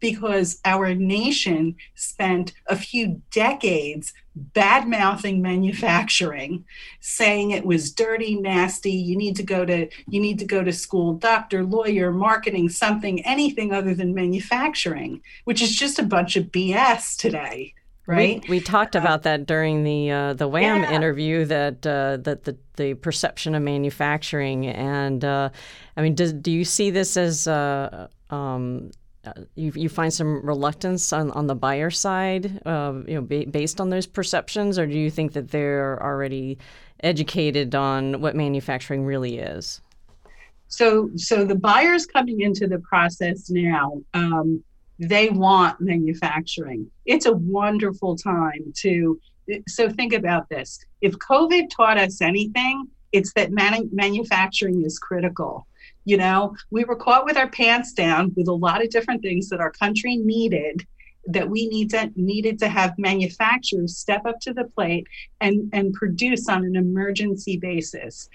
because 0.00 0.60
our 0.64 0.94
nation 0.94 1.76
spent 1.94 2.52
a 2.66 2.76
few 2.76 3.22
decades 3.30 4.12
bad 4.34 4.88
mouthing 4.88 5.40
manufacturing 5.40 6.64
saying 7.00 7.50
it 7.50 7.64
was 7.64 7.92
dirty 7.92 8.34
nasty 8.34 8.90
you 8.90 9.16
need 9.16 9.36
to 9.36 9.42
go 9.42 9.64
to 9.64 9.88
you 10.08 10.20
need 10.20 10.38
to 10.38 10.46
go 10.46 10.64
to 10.64 10.72
school 10.72 11.14
doctor 11.14 11.62
lawyer 11.62 12.10
marketing 12.10 12.68
something 12.68 13.24
anything 13.26 13.72
other 13.72 13.94
than 13.94 14.14
manufacturing 14.14 15.20
which 15.44 15.60
is 15.60 15.76
just 15.76 15.98
a 15.98 16.02
bunch 16.02 16.34
of 16.34 16.46
bs 16.46 17.16
today 17.16 17.74
right? 18.06 18.42
We, 18.48 18.58
we 18.58 18.60
talked 18.60 18.94
about 18.94 19.22
that 19.22 19.46
during 19.46 19.84
the 19.84 20.10
uh, 20.10 20.32
the 20.34 20.48
WHAM 20.48 20.82
yeah. 20.82 20.92
interview 20.92 21.44
that 21.46 21.86
uh, 21.86 22.18
that 22.18 22.44
the 22.44 22.56
the 22.76 22.94
perception 22.94 23.54
of 23.54 23.62
manufacturing 23.62 24.66
and 24.66 25.24
uh, 25.24 25.50
I 25.96 26.02
mean, 26.02 26.14
does, 26.14 26.32
do 26.32 26.50
you 26.50 26.64
see 26.64 26.90
this 26.90 27.16
as 27.16 27.46
uh, 27.46 28.08
um, 28.30 28.90
uh, 29.24 29.32
you, 29.54 29.72
you 29.76 29.88
find 29.88 30.12
some 30.12 30.44
reluctance 30.44 31.12
on, 31.12 31.30
on 31.32 31.46
the 31.46 31.54
buyer 31.54 31.90
side, 31.90 32.60
uh, 32.66 32.94
you 33.06 33.14
know, 33.14 33.22
ba- 33.22 33.46
based 33.48 33.80
on 33.80 33.90
those 33.90 34.06
perceptions, 34.06 34.78
or 34.78 34.86
do 34.86 34.98
you 34.98 35.10
think 35.10 35.32
that 35.34 35.50
they're 35.50 36.02
already 36.02 36.58
educated 37.04 37.74
on 37.74 38.20
what 38.20 38.34
manufacturing 38.34 39.04
really 39.04 39.38
is? 39.38 39.80
So, 40.66 41.10
so 41.16 41.44
the 41.44 41.54
buyers 41.54 42.06
coming 42.06 42.40
into 42.40 42.66
the 42.66 42.78
process 42.78 43.48
now, 43.48 44.02
um, 44.14 44.64
they 44.98 45.28
want 45.30 45.80
manufacturing. 45.80 46.90
It's 47.06 47.26
a 47.26 47.32
wonderful 47.32 48.16
time 48.16 48.72
to. 48.78 49.20
So 49.68 49.90
think 49.90 50.12
about 50.12 50.48
this. 50.48 50.78
If 51.00 51.14
COVID 51.18 51.68
taught 51.70 51.98
us 51.98 52.20
anything, 52.20 52.86
it's 53.10 53.32
that 53.34 53.50
man- 53.50 53.90
manufacturing 53.92 54.84
is 54.84 54.98
critical. 54.98 55.66
You 56.04 56.16
know, 56.16 56.54
we 56.70 56.84
were 56.84 56.96
caught 56.96 57.24
with 57.24 57.36
our 57.36 57.48
pants 57.48 57.92
down 57.92 58.32
with 58.36 58.48
a 58.48 58.52
lot 58.52 58.82
of 58.82 58.90
different 58.90 59.22
things 59.22 59.48
that 59.48 59.60
our 59.60 59.70
country 59.70 60.16
needed 60.16 60.86
that 61.26 61.48
we 61.48 61.68
need 61.68 61.90
to 61.90 62.10
needed 62.16 62.58
to 62.58 62.68
have 62.68 62.98
manufacturers 62.98 63.96
step 63.96 64.26
up 64.26 64.40
to 64.40 64.52
the 64.52 64.64
plate 64.64 65.06
and 65.40 65.70
and 65.72 65.94
produce 65.94 66.48
on 66.48 66.64
an 66.64 66.74
emergency 66.74 67.56
basis 67.56 68.28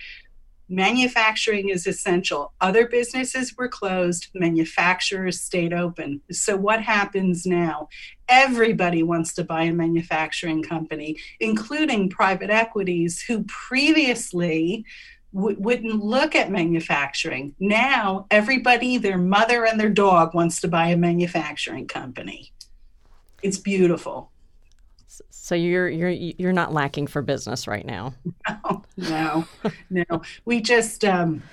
manufacturing 0.69 1.69
is 1.69 1.87
essential. 1.87 2.53
Other 2.61 2.87
businesses 2.87 3.55
were 3.57 3.69
closed. 3.69 4.27
Manufacturers 4.33 5.41
stayed 5.41 5.73
open. 5.73 6.21
So 6.31 6.57
what 6.57 6.81
happens 6.81 7.45
now? 7.45 7.89
Everybody 8.29 9.03
wants 9.03 9.33
to 9.35 9.43
buy 9.43 9.63
a 9.63 9.73
manufacturing 9.73 10.63
company 10.63 11.17
including 11.39 12.09
private 12.09 12.49
equities 12.49 13.21
who 13.21 13.43
previously 13.43 14.85
w- 15.33 15.57
wouldn't 15.59 16.03
look 16.03 16.35
at 16.35 16.51
manufacturing. 16.51 17.55
Now 17.59 18.27
everybody 18.31 18.97
their 18.97 19.17
mother 19.17 19.65
and 19.65 19.79
their 19.79 19.89
dog 19.89 20.33
wants 20.33 20.59
to 20.61 20.67
buy 20.67 20.89
a 20.89 20.97
manufacturing 20.97 21.87
company. 21.87 22.51
It's 23.43 23.57
beautiful. 23.57 24.31
So 25.29 25.55
you're 25.55 25.87
you're 25.87 26.09
you're 26.09 26.53
not 26.53 26.73
lacking 26.73 27.07
for 27.07 27.21
business 27.21 27.67
right 27.67 27.85
now. 27.85 28.13
No, 28.49 28.83
no, 28.97 29.45
no. 29.89 30.21
We 30.45 30.61
just 30.61 31.05
um, 31.05 31.43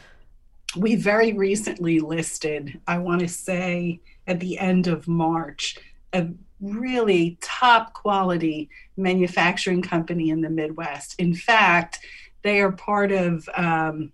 we 0.77 0.97
very 0.97 1.33
recently 1.33 2.01
listed. 2.01 2.81
I 2.87 2.99
want 2.99 3.21
to 3.21 3.29
say 3.29 4.01
at 4.27 4.41
the 4.41 4.59
end 4.59 4.87
of 4.87 5.07
March, 5.07 5.79
a 6.13 6.29
really 6.61 7.37
top 7.41 7.93
quality 7.93 8.71
manufacturing 8.97 9.83
company 9.83 10.31
in 10.31 10.41
the 10.41 10.51
Midwest. 10.51 11.15
In 11.19 11.35
fact, 11.35 12.01
they 12.43 12.61
are 12.61 12.73
part 12.73 13.13
of 13.13 13.49
um, 13.57 14.13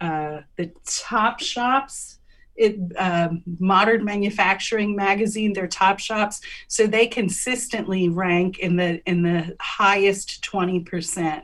uh, 0.00 0.40
the 0.56 0.70
top 0.84 1.40
shops 1.40 2.18
it, 2.58 2.76
um, 2.96 3.42
modern 3.60 4.04
manufacturing 4.04 4.96
magazine 4.96 5.52
their 5.52 5.68
top 5.68 6.00
shops 6.00 6.40
so 6.66 6.86
they 6.86 7.06
consistently 7.06 8.08
rank 8.08 8.58
in 8.58 8.76
the 8.76 9.00
in 9.08 9.22
the 9.22 9.56
highest 9.60 10.42
20% 10.42 11.42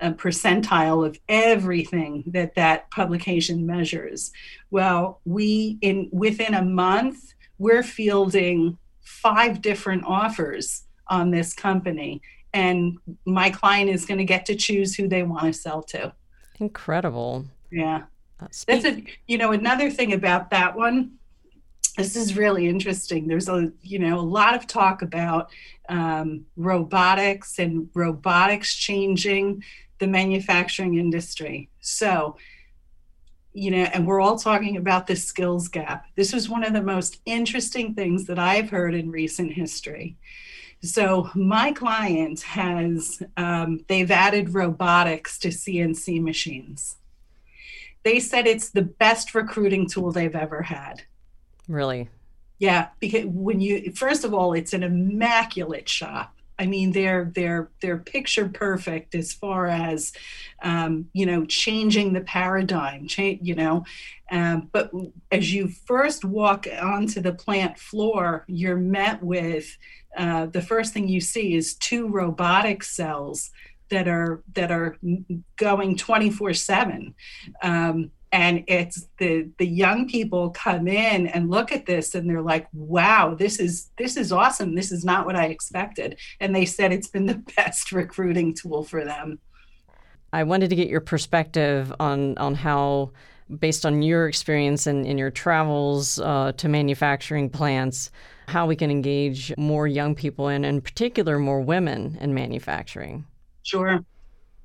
uh, 0.00 0.12
percentile 0.12 1.06
of 1.06 1.18
everything 1.28 2.24
that 2.26 2.54
that 2.54 2.90
publication 2.90 3.66
measures. 3.66 4.32
Well 4.70 5.20
we 5.24 5.78
in 5.80 6.08
within 6.12 6.54
a 6.54 6.64
month 6.64 7.34
we're 7.58 7.82
fielding 7.82 8.78
five 9.00 9.60
different 9.60 10.04
offers 10.06 10.84
on 11.08 11.30
this 11.30 11.52
company 11.52 12.22
and 12.52 12.98
my 13.24 13.50
client 13.50 13.90
is 13.90 14.06
going 14.06 14.18
to 14.18 14.24
get 14.24 14.46
to 14.46 14.56
choose 14.56 14.94
who 14.94 15.08
they 15.08 15.22
want 15.22 15.44
to 15.44 15.52
sell 15.52 15.82
to. 15.82 16.12
Incredible. 16.58 17.46
Yeah. 17.70 18.02
Uh, 18.40 18.46
That's 18.66 18.84
a 18.84 19.04
you 19.26 19.38
know 19.38 19.52
another 19.52 19.90
thing 19.90 20.12
about 20.12 20.50
that 20.50 20.76
one. 20.76 21.12
This 22.00 22.16
is 22.16 22.34
really 22.34 22.66
interesting. 22.66 23.26
There's 23.26 23.50
a 23.50 23.70
you 23.82 23.98
know 23.98 24.18
a 24.18 24.22
lot 24.22 24.54
of 24.54 24.66
talk 24.66 25.02
about 25.02 25.50
um, 25.90 26.46
robotics 26.56 27.58
and 27.58 27.90
robotics 27.92 28.74
changing 28.74 29.62
the 29.98 30.06
manufacturing 30.06 30.96
industry. 30.96 31.68
So 31.80 32.36
you 33.52 33.70
know, 33.70 33.84
and 33.92 34.06
we're 34.06 34.20
all 34.20 34.38
talking 34.38 34.78
about 34.78 35.08
the 35.08 35.16
skills 35.16 35.68
gap. 35.68 36.06
This 36.16 36.32
was 36.32 36.48
one 36.48 36.64
of 36.64 36.72
the 36.72 36.82
most 36.82 37.20
interesting 37.26 37.94
things 37.94 38.26
that 38.28 38.38
I've 38.38 38.70
heard 38.70 38.94
in 38.94 39.10
recent 39.10 39.52
history. 39.52 40.16
So 40.82 41.28
my 41.34 41.72
client 41.72 42.40
has 42.40 43.22
um, 43.36 43.84
they've 43.88 44.10
added 44.10 44.54
robotics 44.54 45.38
to 45.40 45.48
CNC 45.48 46.22
machines 46.22 46.96
they 48.02 48.18
said 48.20 48.46
it's 48.46 48.70
the 48.70 48.82
best 48.82 49.34
recruiting 49.34 49.86
tool 49.88 50.12
they've 50.12 50.34
ever 50.34 50.62
had. 50.62 51.02
Really? 51.68 52.08
Yeah, 52.58 52.88
because 53.00 53.24
when 53.26 53.60
you 53.60 53.92
first 53.92 54.24
of 54.24 54.34
all, 54.34 54.52
it's 54.52 54.72
an 54.72 54.82
immaculate 54.82 55.88
shop. 55.88 56.34
I 56.58 56.66
mean, 56.66 56.92
they're 56.92 57.32
they're 57.34 57.70
they're 57.80 57.96
picture 57.96 58.46
perfect 58.46 59.14
as 59.14 59.32
far 59.32 59.66
as 59.66 60.12
um, 60.62 61.08
you 61.14 61.24
know 61.24 61.46
changing 61.46 62.12
the 62.12 62.20
paradigm. 62.20 63.08
Change, 63.08 63.40
you 63.42 63.54
know, 63.54 63.84
um, 64.30 64.68
but 64.72 64.92
as 65.32 65.54
you 65.54 65.68
first 65.68 66.22
walk 66.22 66.66
onto 66.80 67.22
the 67.22 67.32
plant 67.32 67.78
floor, 67.78 68.44
you're 68.46 68.76
met 68.76 69.22
with 69.22 69.78
uh, 70.18 70.46
the 70.46 70.60
first 70.60 70.92
thing 70.92 71.08
you 71.08 71.22
see 71.22 71.54
is 71.54 71.74
two 71.74 72.08
robotic 72.08 72.82
cells 72.82 73.50
that 73.88 74.06
are 74.06 74.42
that 74.52 74.70
are 74.70 74.98
going 75.56 75.96
24 75.96 76.50
um, 76.50 76.54
7 76.54 77.14
and 78.32 78.64
it's 78.68 79.08
the 79.18 79.50
the 79.58 79.66
young 79.66 80.08
people 80.08 80.50
come 80.50 80.86
in 80.86 81.26
and 81.26 81.50
look 81.50 81.72
at 81.72 81.86
this 81.86 82.14
and 82.14 82.28
they're 82.28 82.42
like 82.42 82.68
wow 82.72 83.34
this 83.34 83.58
is 83.58 83.90
this 83.96 84.16
is 84.16 84.32
awesome. 84.32 84.74
This 84.74 84.92
is 84.92 85.04
not 85.04 85.26
what 85.26 85.36
i 85.36 85.46
expected. 85.46 86.18
And 86.40 86.54
they 86.54 86.64
said 86.64 86.92
it's 86.92 87.08
been 87.08 87.26
the 87.26 87.34
best 87.56 87.92
recruiting 87.92 88.54
tool 88.54 88.84
for 88.84 89.04
them. 89.04 89.38
I 90.32 90.44
wanted 90.44 90.70
to 90.70 90.76
get 90.76 90.88
your 90.88 91.00
perspective 91.00 91.92
on 92.00 92.36
on 92.38 92.54
how 92.54 93.12
based 93.58 93.84
on 93.84 94.00
your 94.00 94.28
experience 94.28 94.86
in, 94.86 95.04
in 95.04 95.18
your 95.18 95.30
travels 95.30 96.20
uh, 96.20 96.52
to 96.56 96.68
manufacturing 96.68 97.50
plants 97.50 98.12
how 98.46 98.66
we 98.66 98.76
can 98.76 98.90
engage 98.90 99.52
more 99.56 99.86
young 99.86 100.14
people 100.14 100.48
and 100.48 100.64
in 100.64 100.80
particular 100.80 101.38
more 101.38 101.60
women 101.60 102.16
in 102.20 102.32
manufacturing. 102.32 103.24
Sure. 103.62 104.04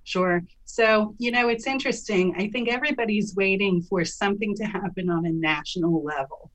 Sure. 0.06 0.44
So, 0.66 1.16
you 1.18 1.32
know, 1.32 1.50
it's 1.50 1.66
interesting. 1.66 2.36
I 2.38 2.48
think 2.50 2.70
everybody's 2.70 3.36
waiting 3.36 3.82
for 3.82 4.06
something 4.06 4.56
to 4.56 4.64
happen 4.64 5.10
on 5.10 5.26
a 5.26 5.32
national 5.32 6.04
level. 6.04 6.52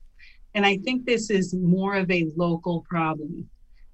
And 0.55 0.65
I 0.65 0.77
think 0.77 1.05
this 1.05 1.29
is 1.29 1.53
more 1.53 1.95
of 1.95 2.09
a 2.09 2.31
local 2.37 2.85
problem. 2.89 3.49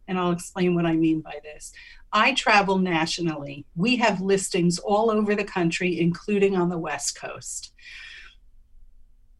And 0.07 0.17
I'll 0.17 0.31
explain 0.31 0.75
what 0.75 0.85
I 0.85 0.95
mean 0.95 1.21
by 1.21 1.39
this. 1.43 1.73
I 2.13 2.33
travel 2.35 2.77
nationally. 2.77 3.65
We 3.75 3.97
have 3.97 4.21
listings 4.21 4.77
all 4.77 5.09
over 5.09 5.35
the 5.35 5.43
country, 5.43 5.99
including 5.99 6.55
on 6.55 6.69
the 6.69 6.77
West 6.77 7.19
Coast. 7.19 7.73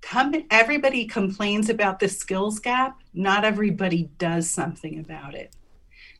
Come, 0.02 0.34
everybody 0.50 1.06
complains 1.06 1.70
about 1.70 2.00
the 2.00 2.10
skills 2.10 2.60
gap. 2.60 3.02
Not 3.14 3.46
everybody 3.46 4.10
does 4.18 4.50
something 4.50 5.00
about 5.00 5.36
it. 5.36 5.56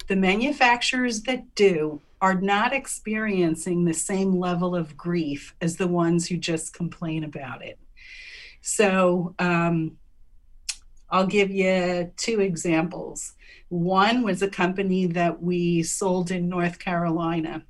The 0.08 0.16
manufacturers 0.16 1.24
that 1.24 1.56
do 1.56 2.02
are 2.22 2.40
not 2.42 2.74
experiencing 2.74 3.86
the 3.86 3.94
same 3.94 4.40
level 4.40 4.76
of 4.76 4.98
grief 4.98 5.56
as 5.62 5.78
the 5.78 5.88
ones 5.88 6.28
who 6.28 6.38
just 6.38 6.74
complain 6.74 7.24
about 7.24 7.64
it. 7.64 7.78
So 8.62 9.36
um, 9.40 9.98
I'll 11.10 11.28
give 11.28 11.52
you 11.52 12.12
two 12.18 12.42
examples. 12.42 13.34
One 13.70 14.24
was 14.24 14.42
a 14.42 14.50
company 14.50 15.06
that 15.08 15.42
we 15.42 15.84
sold 15.84 16.32
in 16.32 16.50
North 16.50 16.80
Carolina. 16.80 17.64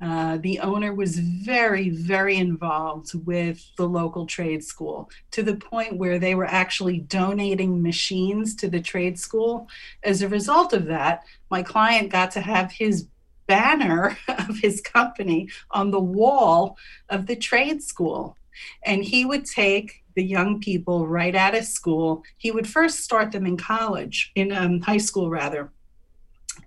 Uh, 0.00 0.38
the 0.38 0.60
owner 0.60 0.94
was 0.94 1.18
very, 1.18 1.90
very 1.90 2.36
involved 2.36 3.14
with 3.26 3.60
the 3.76 3.88
local 3.88 4.26
trade 4.26 4.62
school 4.62 5.10
to 5.32 5.42
the 5.42 5.56
point 5.56 5.96
where 5.96 6.20
they 6.20 6.36
were 6.36 6.46
actually 6.46 6.98
donating 6.98 7.82
machines 7.82 8.54
to 8.54 8.68
the 8.68 8.80
trade 8.80 9.18
school. 9.18 9.66
As 10.04 10.22
a 10.22 10.28
result 10.28 10.72
of 10.72 10.86
that, 10.86 11.24
my 11.50 11.64
client 11.64 12.12
got 12.12 12.30
to 12.32 12.40
have 12.40 12.70
his 12.70 13.08
banner 13.48 14.16
of 14.28 14.58
his 14.58 14.80
company 14.80 15.48
on 15.72 15.90
the 15.90 16.00
wall 16.00 16.76
of 17.08 17.26
the 17.26 17.36
trade 17.36 17.82
school. 17.82 18.36
And 18.84 19.04
he 19.04 19.24
would 19.24 19.44
take 19.44 20.04
the 20.14 20.24
young 20.24 20.60
people 20.60 21.06
right 21.06 21.34
out 21.34 21.56
of 21.56 21.64
school. 21.64 22.22
He 22.38 22.50
would 22.50 22.66
first 22.66 23.00
start 23.00 23.32
them 23.32 23.46
in 23.46 23.56
college, 23.56 24.32
in 24.34 24.52
um, 24.52 24.80
high 24.80 24.98
school 24.98 25.30
rather. 25.30 25.72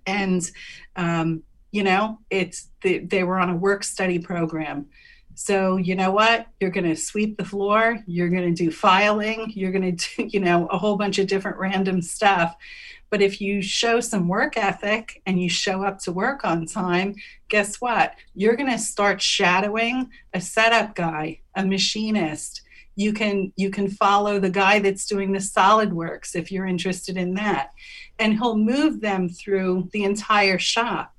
And, 0.05 0.49
um, 0.95 1.43
you 1.71 1.83
know, 1.83 2.19
it's 2.29 2.69
the, 2.81 2.99
they 2.99 3.23
were 3.23 3.39
on 3.39 3.49
a 3.49 3.55
work 3.55 3.83
study 3.83 4.19
program. 4.19 4.87
So, 5.35 5.77
you 5.77 5.95
know 5.95 6.11
what? 6.11 6.47
You're 6.59 6.69
going 6.69 6.89
to 6.89 6.95
sweep 6.95 7.37
the 7.37 7.45
floor, 7.45 7.99
you're 8.05 8.29
going 8.29 8.53
to 8.53 8.63
do 8.63 8.69
filing, 8.69 9.51
you're 9.55 9.71
going 9.71 9.95
to 9.95 10.15
do, 10.15 10.23
you 10.31 10.39
know, 10.39 10.67
a 10.67 10.77
whole 10.77 10.97
bunch 10.97 11.19
of 11.19 11.27
different 11.27 11.57
random 11.57 12.01
stuff. 12.01 12.55
But 13.09 13.21
if 13.21 13.41
you 13.41 13.61
show 13.61 13.99
some 13.99 14.29
work 14.29 14.55
ethic 14.55 15.21
and 15.25 15.41
you 15.41 15.49
show 15.49 15.83
up 15.83 15.99
to 15.99 16.13
work 16.13 16.45
on 16.45 16.65
time, 16.65 17.15
guess 17.49 17.81
what? 17.81 18.15
You're 18.35 18.55
going 18.55 18.71
to 18.71 18.79
start 18.79 19.21
shadowing 19.21 20.09
a 20.33 20.39
setup 20.39 20.95
guy, 20.95 21.41
a 21.55 21.65
machinist. 21.65 22.61
You 22.95 23.13
can 23.13 23.51
you 23.57 23.69
can 23.69 23.89
follow 23.89 24.39
the 24.39 24.49
guy 24.49 24.79
that's 24.79 25.05
doing 25.05 25.31
the 25.31 25.39
SolidWorks 25.39 26.35
if 26.35 26.51
you're 26.51 26.65
interested 26.65 27.17
in 27.17 27.33
that. 27.33 27.71
And 28.19 28.33
he'll 28.33 28.57
move 28.57 29.01
them 29.01 29.27
through 29.27 29.89
the 29.91 30.03
entire 30.03 30.59
shop. 30.59 31.13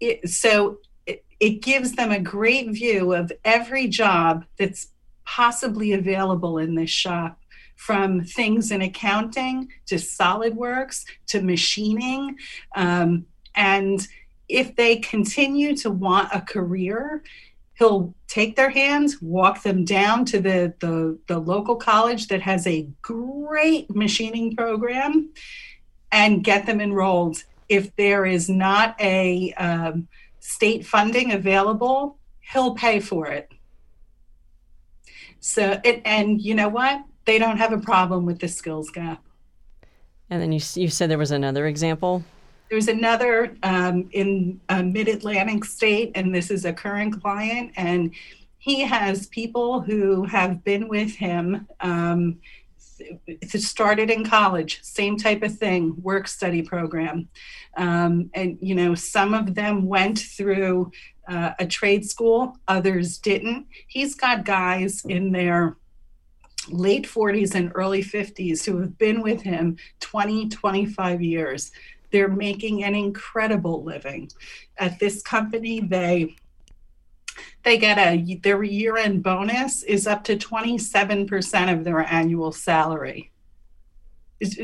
It, 0.00 0.28
so 0.28 0.78
it, 1.06 1.24
it 1.38 1.62
gives 1.62 1.92
them 1.92 2.10
a 2.10 2.20
great 2.20 2.70
view 2.70 3.12
of 3.14 3.32
every 3.44 3.88
job 3.88 4.44
that's 4.58 4.88
possibly 5.24 5.92
available 5.92 6.58
in 6.58 6.74
this 6.74 6.90
shop 6.90 7.38
from 7.76 8.22
things 8.22 8.70
in 8.70 8.82
accounting 8.82 9.68
to 9.86 9.94
SolidWorks 9.94 11.04
to 11.28 11.40
machining. 11.40 12.36
Um, 12.76 13.24
and 13.54 14.06
if 14.48 14.76
they 14.76 14.96
continue 14.96 15.76
to 15.76 15.90
want 15.90 16.28
a 16.34 16.40
career, 16.40 17.22
he'll 17.78 18.14
take 18.28 18.54
their 18.56 18.68
hands, 18.68 19.22
walk 19.22 19.62
them 19.62 19.86
down 19.86 20.26
to 20.26 20.40
the, 20.40 20.74
the, 20.80 21.18
the 21.26 21.38
local 21.38 21.76
college 21.76 22.28
that 22.28 22.42
has 22.42 22.66
a 22.66 22.86
great 23.00 23.94
machining 23.94 24.54
program 24.54 25.30
and 26.12 26.44
get 26.44 26.66
them 26.66 26.80
enrolled. 26.80 27.44
If 27.70 27.96
there 27.96 28.26
is 28.26 28.50
not 28.50 29.00
a 29.00 29.54
um, 29.54 30.08
state 30.40 30.84
funding 30.84 31.32
available, 31.32 32.18
he'll 32.52 32.74
pay 32.74 33.00
for 33.00 33.28
it. 33.28 33.50
So, 35.38 35.80
it, 35.84 36.02
and 36.04 36.40
you 36.42 36.54
know 36.54 36.68
what? 36.68 37.02
They 37.24 37.38
don't 37.38 37.56
have 37.56 37.72
a 37.72 37.78
problem 37.78 38.26
with 38.26 38.40
the 38.40 38.48
skills 38.48 38.90
gap. 38.90 39.22
And 40.28 40.42
then 40.42 40.52
you, 40.52 40.60
you 40.74 40.88
said 40.88 41.10
there 41.10 41.18
was 41.18 41.30
another 41.30 41.66
example? 41.66 42.22
There's 42.70 42.88
another 42.88 43.56
um, 43.62 44.08
in 44.12 44.60
a 44.68 44.82
mid 44.82 45.08
Atlantic 45.08 45.64
state, 45.64 46.12
and 46.14 46.34
this 46.34 46.50
is 46.50 46.64
a 46.64 46.72
current 46.72 47.20
client, 47.20 47.72
and 47.76 48.12
he 48.58 48.80
has 48.82 49.26
people 49.28 49.80
who 49.80 50.24
have 50.24 50.62
been 50.62 50.86
with 50.88 51.14
him. 51.14 51.66
Um, 51.80 52.38
started 53.48 54.10
in 54.10 54.24
college, 54.24 54.80
same 54.82 55.16
type 55.16 55.42
of 55.42 55.56
thing, 55.56 55.94
work 56.02 56.28
study 56.28 56.62
program. 56.62 57.28
Um, 57.76 58.30
and, 58.34 58.58
you 58.60 58.74
know, 58.74 58.94
some 58.94 59.34
of 59.34 59.54
them 59.54 59.86
went 59.86 60.18
through 60.18 60.90
uh, 61.28 61.52
a 61.58 61.66
trade 61.66 62.08
school, 62.08 62.56
others 62.66 63.18
didn't. 63.18 63.66
He's 63.86 64.14
got 64.14 64.44
guys 64.44 65.04
in 65.04 65.32
their 65.32 65.76
late 66.68 67.06
40s 67.06 67.54
and 67.54 67.72
early 67.74 68.02
50s 68.02 68.64
who 68.64 68.78
have 68.80 68.98
been 68.98 69.22
with 69.22 69.42
him 69.42 69.76
20, 70.00 70.48
25 70.48 71.22
years. 71.22 71.72
They're 72.10 72.28
making 72.28 72.84
an 72.84 72.94
incredible 72.94 73.84
living. 73.84 74.30
At 74.78 74.98
this 74.98 75.22
company, 75.22 75.80
they 75.80 76.34
they 77.62 77.78
get 77.78 77.98
a 77.98 78.38
their 78.42 78.62
year-end 78.62 79.22
bonus 79.22 79.82
is 79.82 80.06
up 80.06 80.24
to 80.24 80.36
27% 80.36 81.72
of 81.72 81.84
their 81.84 82.00
annual 82.00 82.52
salary. 82.52 83.30
It's, 84.40 84.56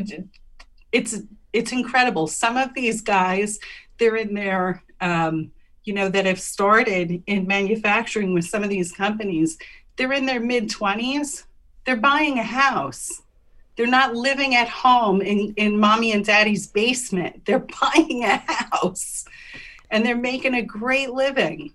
it's 0.93 1.17
it's 1.53 1.73
incredible. 1.73 2.27
Some 2.27 2.57
of 2.57 2.75
these 2.75 3.01
guys, 3.01 3.59
they're 3.99 4.17
in 4.17 4.35
their 4.35 4.83
um, 5.01 5.51
you 5.85 5.93
know 5.95 6.09
that 6.09 6.27
have 6.27 6.41
started 6.41 7.23
in 7.27 7.47
manufacturing 7.47 8.35
with 8.35 8.47
some 8.47 8.63
of 8.63 8.71
these 8.71 8.93
companies. 8.93 9.59
They're 9.97 10.13
in 10.13 10.27
their 10.27 10.41
mid 10.41 10.69
20s. 10.69 11.45
They're 11.85 11.97
buying 11.97 12.39
a 12.39 12.43
house 12.43 13.23
they're 13.77 13.87
not 13.87 14.15
living 14.15 14.55
at 14.55 14.69
home 14.69 15.21
in, 15.21 15.53
in 15.57 15.79
mommy 15.79 16.13
and 16.13 16.25
daddy's 16.25 16.67
basement. 16.67 17.45
They're 17.45 17.67
buying 17.81 18.25
a 18.25 18.39
house 18.39 19.27
and 19.91 20.05
they're 20.05 20.17
making 20.17 20.55
a 20.55 20.63
great 20.63 21.11
living. 21.11 21.73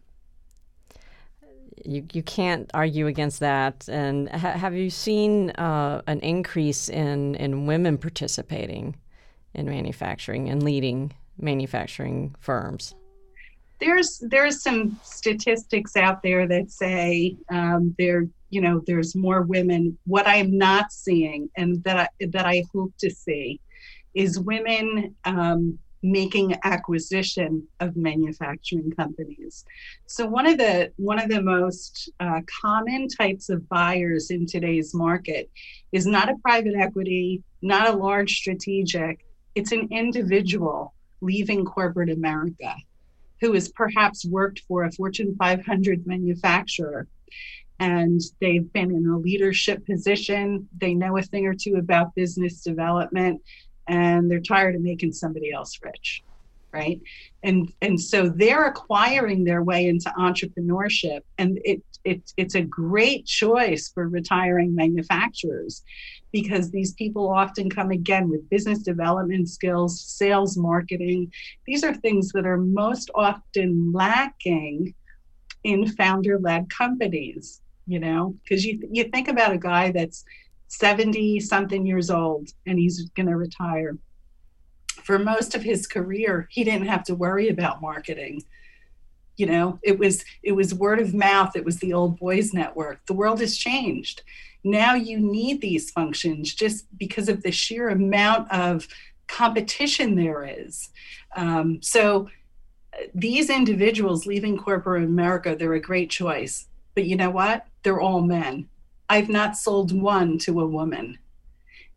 You, 1.91 2.05
you 2.13 2.23
can't 2.23 2.69
argue 2.73 3.07
against 3.07 3.41
that. 3.41 3.87
And 3.89 4.29
ha- 4.29 4.53
have 4.53 4.73
you 4.75 4.89
seen 4.89 5.49
uh, 5.51 6.01
an 6.07 6.19
increase 6.21 6.89
in, 6.89 7.35
in 7.35 7.65
women 7.65 7.97
participating 7.97 8.95
in 9.53 9.65
manufacturing 9.65 10.49
and 10.49 10.63
leading 10.63 11.13
manufacturing 11.37 12.35
firms? 12.39 12.95
There's 13.79 14.23
there's 14.29 14.61
some 14.61 14.99
statistics 15.01 15.95
out 15.95 16.21
there 16.21 16.47
that 16.47 16.69
say 16.69 17.35
um, 17.49 17.95
there 17.97 18.27
you 18.51 18.61
know 18.61 18.83
there's 18.85 19.15
more 19.15 19.41
women 19.41 19.97
what 20.05 20.27
i'm 20.27 20.55
not 20.55 20.91
seeing 20.91 21.49
and 21.55 21.83
that 21.83 21.97
i 21.97 22.25
that 22.27 22.45
i 22.45 22.63
hope 22.73 22.93
to 22.99 23.09
see 23.09 23.59
is 24.13 24.39
women 24.39 25.15
um, 25.23 25.79
making 26.03 26.55
acquisition 26.63 27.67
of 27.79 27.95
manufacturing 27.95 28.91
companies. 28.91 29.65
So 30.07 30.25
one 30.25 30.47
of 30.47 30.57
the 30.57 30.91
one 30.97 31.19
of 31.19 31.29
the 31.29 31.41
most 31.41 32.09
uh, 32.19 32.41
common 32.61 33.07
types 33.07 33.49
of 33.49 33.67
buyers 33.69 34.31
in 34.31 34.45
today's 34.45 34.93
market 34.93 35.49
is 35.91 36.07
not 36.07 36.29
a 36.29 36.35
private 36.43 36.75
equity 36.75 37.43
not 37.61 37.87
a 37.87 37.93
large 37.93 38.37
strategic. 38.37 39.25
It's 39.55 39.71
an 39.71 39.87
individual 39.91 40.93
leaving 41.21 41.63
corporate 41.65 42.09
america 42.09 42.75
who 43.41 43.53
has 43.53 43.69
perhaps 43.69 44.25
worked 44.25 44.61
for 44.67 44.83
a 44.83 44.91
fortune 44.91 45.35
500 45.37 46.07
manufacturer 46.07 47.07
and 47.79 48.21
they've 48.39 48.71
been 48.73 48.91
in 48.91 49.07
a 49.07 49.17
leadership 49.17 49.83
position. 49.87 50.67
They 50.79 50.93
know 50.93 51.17
a 51.17 51.23
thing 51.23 51.47
or 51.47 51.55
two 51.55 51.77
about 51.77 52.13
business 52.13 52.61
development, 52.61 53.41
and 53.91 54.31
they're 54.31 54.39
tired 54.39 54.75
of 54.75 54.81
making 54.81 55.11
somebody 55.11 55.51
else 55.51 55.77
rich, 55.83 56.23
right? 56.73 56.99
And 57.43 57.71
and 57.81 57.99
so 57.99 58.29
they're 58.29 58.65
acquiring 58.65 59.43
their 59.43 59.63
way 59.63 59.87
into 59.87 60.11
entrepreneurship, 60.17 61.19
and 61.37 61.59
it, 61.65 61.83
it 62.05 62.31
it's 62.37 62.55
a 62.55 62.61
great 62.61 63.25
choice 63.25 63.91
for 63.93 64.07
retiring 64.07 64.73
manufacturers 64.73 65.83
because 66.31 66.71
these 66.71 66.93
people 66.93 67.29
often 67.29 67.69
come 67.69 67.91
again 67.91 68.29
with 68.29 68.49
business 68.49 68.79
development 68.79 69.49
skills, 69.49 70.01
sales, 70.01 70.57
marketing. 70.57 71.29
These 71.67 71.83
are 71.83 71.93
things 71.93 72.31
that 72.31 72.47
are 72.47 72.57
most 72.57 73.11
often 73.13 73.91
lacking 73.91 74.95
in 75.65 75.85
founder 75.89 76.39
led 76.39 76.69
companies 76.69 77.61
you 77.87 77.99
know, 77.99 78.37
because 78.43 78.65
you 78.65 78.79
you 78.89 79.05
think 79.05 79.27
about 79.27 79.51
a 79.51 79.57
guy 79.57 79.91
that's 79.91 80.23
70 80.71 81.41
something 81.41 81.85
years 81.85 82.09
old 82.09 82.49
and 82.65 82.79
he's 82.79 83.09
going 83.09 83.27
to 83.27 83.35
retire. 83.35 83.97
For 85.03 85.19
most 85.19 85.53
of 85.53 85.63
his 85.63 85.85
career, 85.85 86.47
he 86.49 86.63
didn't 86.63 86.87
have 86.87 87.03
to 87.05 87.15
worry 87.15 87.49
about 87.49 87.81
marketing. 87.81 88.43
You 89.35 89.47
know, 89.47 89.79
it 89.83 89.99
was 89.99 90.23
it 90.43 90.53
was 90.53 90.73
word 90.73 90.99
of 90.99 91.13
mouth, 91.13 91.55
it 91.55 91.65
was 91.65 91.79
the 91.79 91.93
old 91.93 92.17
boys 92.19 92.53
network. 92.53 93.05
The 93.05 93.13
world 93.13 93.41
has 93.41 93.57
changed. 93.57 94.21
Now 94.63 94.93
you 94.93 95.19
need 95.19 95.59
these 95.59 95.91
functions 95.91 96.53
just 96.53 96.85
because 96.97 97.27
of 97.27 97.43
the 97.43 97.51
sheer 97.51 97.89
amount 97.89 98.49
of 98.51 98.87
competition 99.27 100.15
there 100.15 100.45
is. 100.45 100.89
Um, 101.35 101.81
so 101.81 102.29
these 103.13 103.49
individuals 103.49 104.25
leaving 104.25 104.57
corporate 104.57 105.03
America, 105.03 105.55
they're 105.57 105.73
a 105.73 105.81
great 105.81 106.09
choice. 106.09 106.67
But 106.95 107.05
you 107.05 107.15
know 107.15 107.29
what? 107.29 107.65
They're 107.83 107.99
all 107.99 108.21
men. 108.21 108.69
I've 109.11 109.27
not 109.27 109.57
sold 109.57 109.91
one 109.91 110.37
to 110.39 110.61
a 110.61 110.65
woman. 110.65 111.17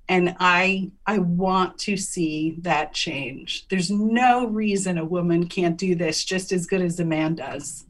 And 0.09 0.35
I 0.40 0.90
I 1.07 1.18
want 1.18 1.79
to 1.87 1.96
see 1.96 2.57
that 2.62 2.92
change. 2.92 3.68
There's 3.68 3.88
no 3.88 4.48
reason 4.48 4.98
a 4.98 5.05
woman 5.05 5.46
can't 5.46 5.79
do 5.79 5.94
this 5.94 6.24
just 6.24 6.50
as 6.50 6.66
good 6.66 6.83
as 6.83 6.98
a 6.98 7.05
man 7.05 7.37
does. 7.37 7.85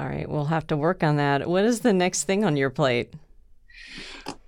All 0.00 0.08
right, 0.08 0.26
we'll 0.26 0.46
have 0.46 0.66
to 0.68 0.76
work 0.76 1.02
on 1.02 1.16
that. 1.16 1.46
What 1.46 1.64
is 1.64 1.80
the 1.80 1.92
next 1.92 2.24
thing 2.24 2.44
on 2.44 2.56
your 2.56 2.70
plate? 2.70 3.12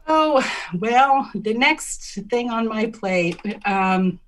Oh, 0.08 0.42
well, 0.78 1.30
the 1.34 1.54
next 1.54 2.18
thing 2.30 2.48
on 2.48 2.66
my 2.66 2.86
plate, 2.86 3.38
um, 3.66 4.18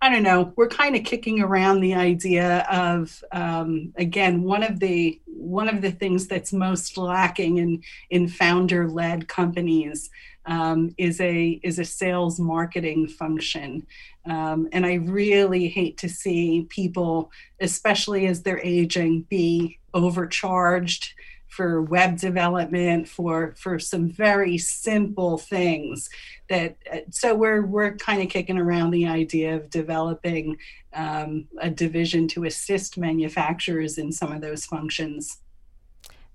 I 0.00 0.10
don't 0.10 0.22
know. 0.22 0.52
We're 0.56 0.68
kind 0.68 0.94
of 0.94 1.04
kicking 1.04 1.40
around 1.40 1.80
the 1.80 1.94
idea 1.94 2.60
of, 2.70 3.22
um, 3.32 3.92
again, 3.96 4.42
one 4.42 4.62
of 4.62 4.78
the 4.78 5.20
one 5.26 5.68
of 5.68 5.82
the 5.82 5.90
things 5.90 6.26
that's 6.26 6.52
most 6.52 6.96
lacking 6.96 7.58
in 7.58 7.82
in 8.10 8.28
founder 8.28 8.88
led 8.88 9.26
companies 9.28 10.10
um, 10.46 10.94
is 10.98 11.20
a 11.20 11.60
is 11.64 11.78
a 11.80 11.84
sales 11.84 12.38
marketing 12.38 13.08
function, 13.08 13.86
um, 14.26 14.68
and 14.72 14.86
I 14.86 14.94
really 14.94 15.68
hate 15.68 15.98
to 15.98 16.08
see 16.08 16.66
people, 16.70 17.32
especially 17.60 18.26
as 18.26 18.42
they're 18.42 18.64
aging, 18.64 19.22
be 19.22 19.78
overcharged 19.94 21.12
for 21.48 21.82
web 21.82 22.18
development 22.18 23.08
for 23.08 23.54
for 23.56 23.78
some 23.78 24.08
very 24.08 24.58
simple 24.58 25.38
things 25.38 26.08
that 26.48 26.76
uh, 26.92 26.98
so 27.10 27.34
we're 27.34 27.64
we're 27.64 27.96
kind 27.96 28.22
of 28.22 28.28
kicking 28.28 28.58
around 28.58 28.90
the 28.90 29.06
idea 29.06 29.56
of 29.56 29.70
developing 29.70 30.56
um, 30.92 31.46
a 31.60 31.70
division 31.70 32.28
to 32.28 32.44
assist 32.44 32.98
manufacturers 32.98 33.98
in 33.98 34.12
some 34.12 34.32
of 34.32 34.40
those 34.40 34.64
functions 34.64 35.38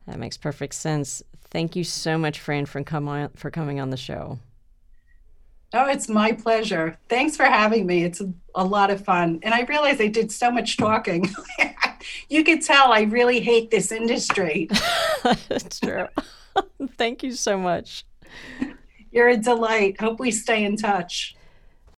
that 0.08 0.20
makes 0.20 0.38
perfect 0.38 0.74
sense 0.74 1.22
thank 1.52 1.76
you 1.76 1.84
so 1.84 2.18
much 2.18 2.40
fran 2.40 2.66
for, 2.66 2.84
come 2.84 3.08
on, 3.08 3.30
for 3.30 3.52
coming 3.52 3.80
on 3.80 3.90
the 3.90 3.98
show 3.98 4.40
Oh, 5.76 5.88
it's 5.88 6.08
my 6.08 6.32
pleasure. 6.32 7.00
Thanks 7.10 7.36
for 7.36 7.46
having 7.46 7.88
me. 7.88 8.04
It's 8.04 8.22
a, 8.22 8.32
a 8.54 8.64
lot 8.64 8.92
of 8.92 9.04
fun. 9.04 9.40
And 9.42 9.56
I 9.56 9.62
realize 9.62 10.00
I 10.00 10.06
did 10.06 10.32
so 10.32 10.52
much 10.52 10.78
talking. 10.78 11.28
you 12.30 12.44
could 12.44 12.62
tell 12.62 12.92
I 12.92 13.02
really 13.02 13.40
hate 13.40 13.72
this 13.72 13.92
industry. 13.92 14.70
That's 15.24 15.80
true. 15.80 16.08
Thank 16.98 17.24
you 17.24 17.34
so 17.34 17.58
much. 17.58 18.06
You're 19.12 19.30
a 19.30 19.38
delight. 19.38 20.00
Hope 20.00 20.20
we 20.20 20.32
stay 20.32 20.64
in 20.64 20.76
touch. 20.76 21.36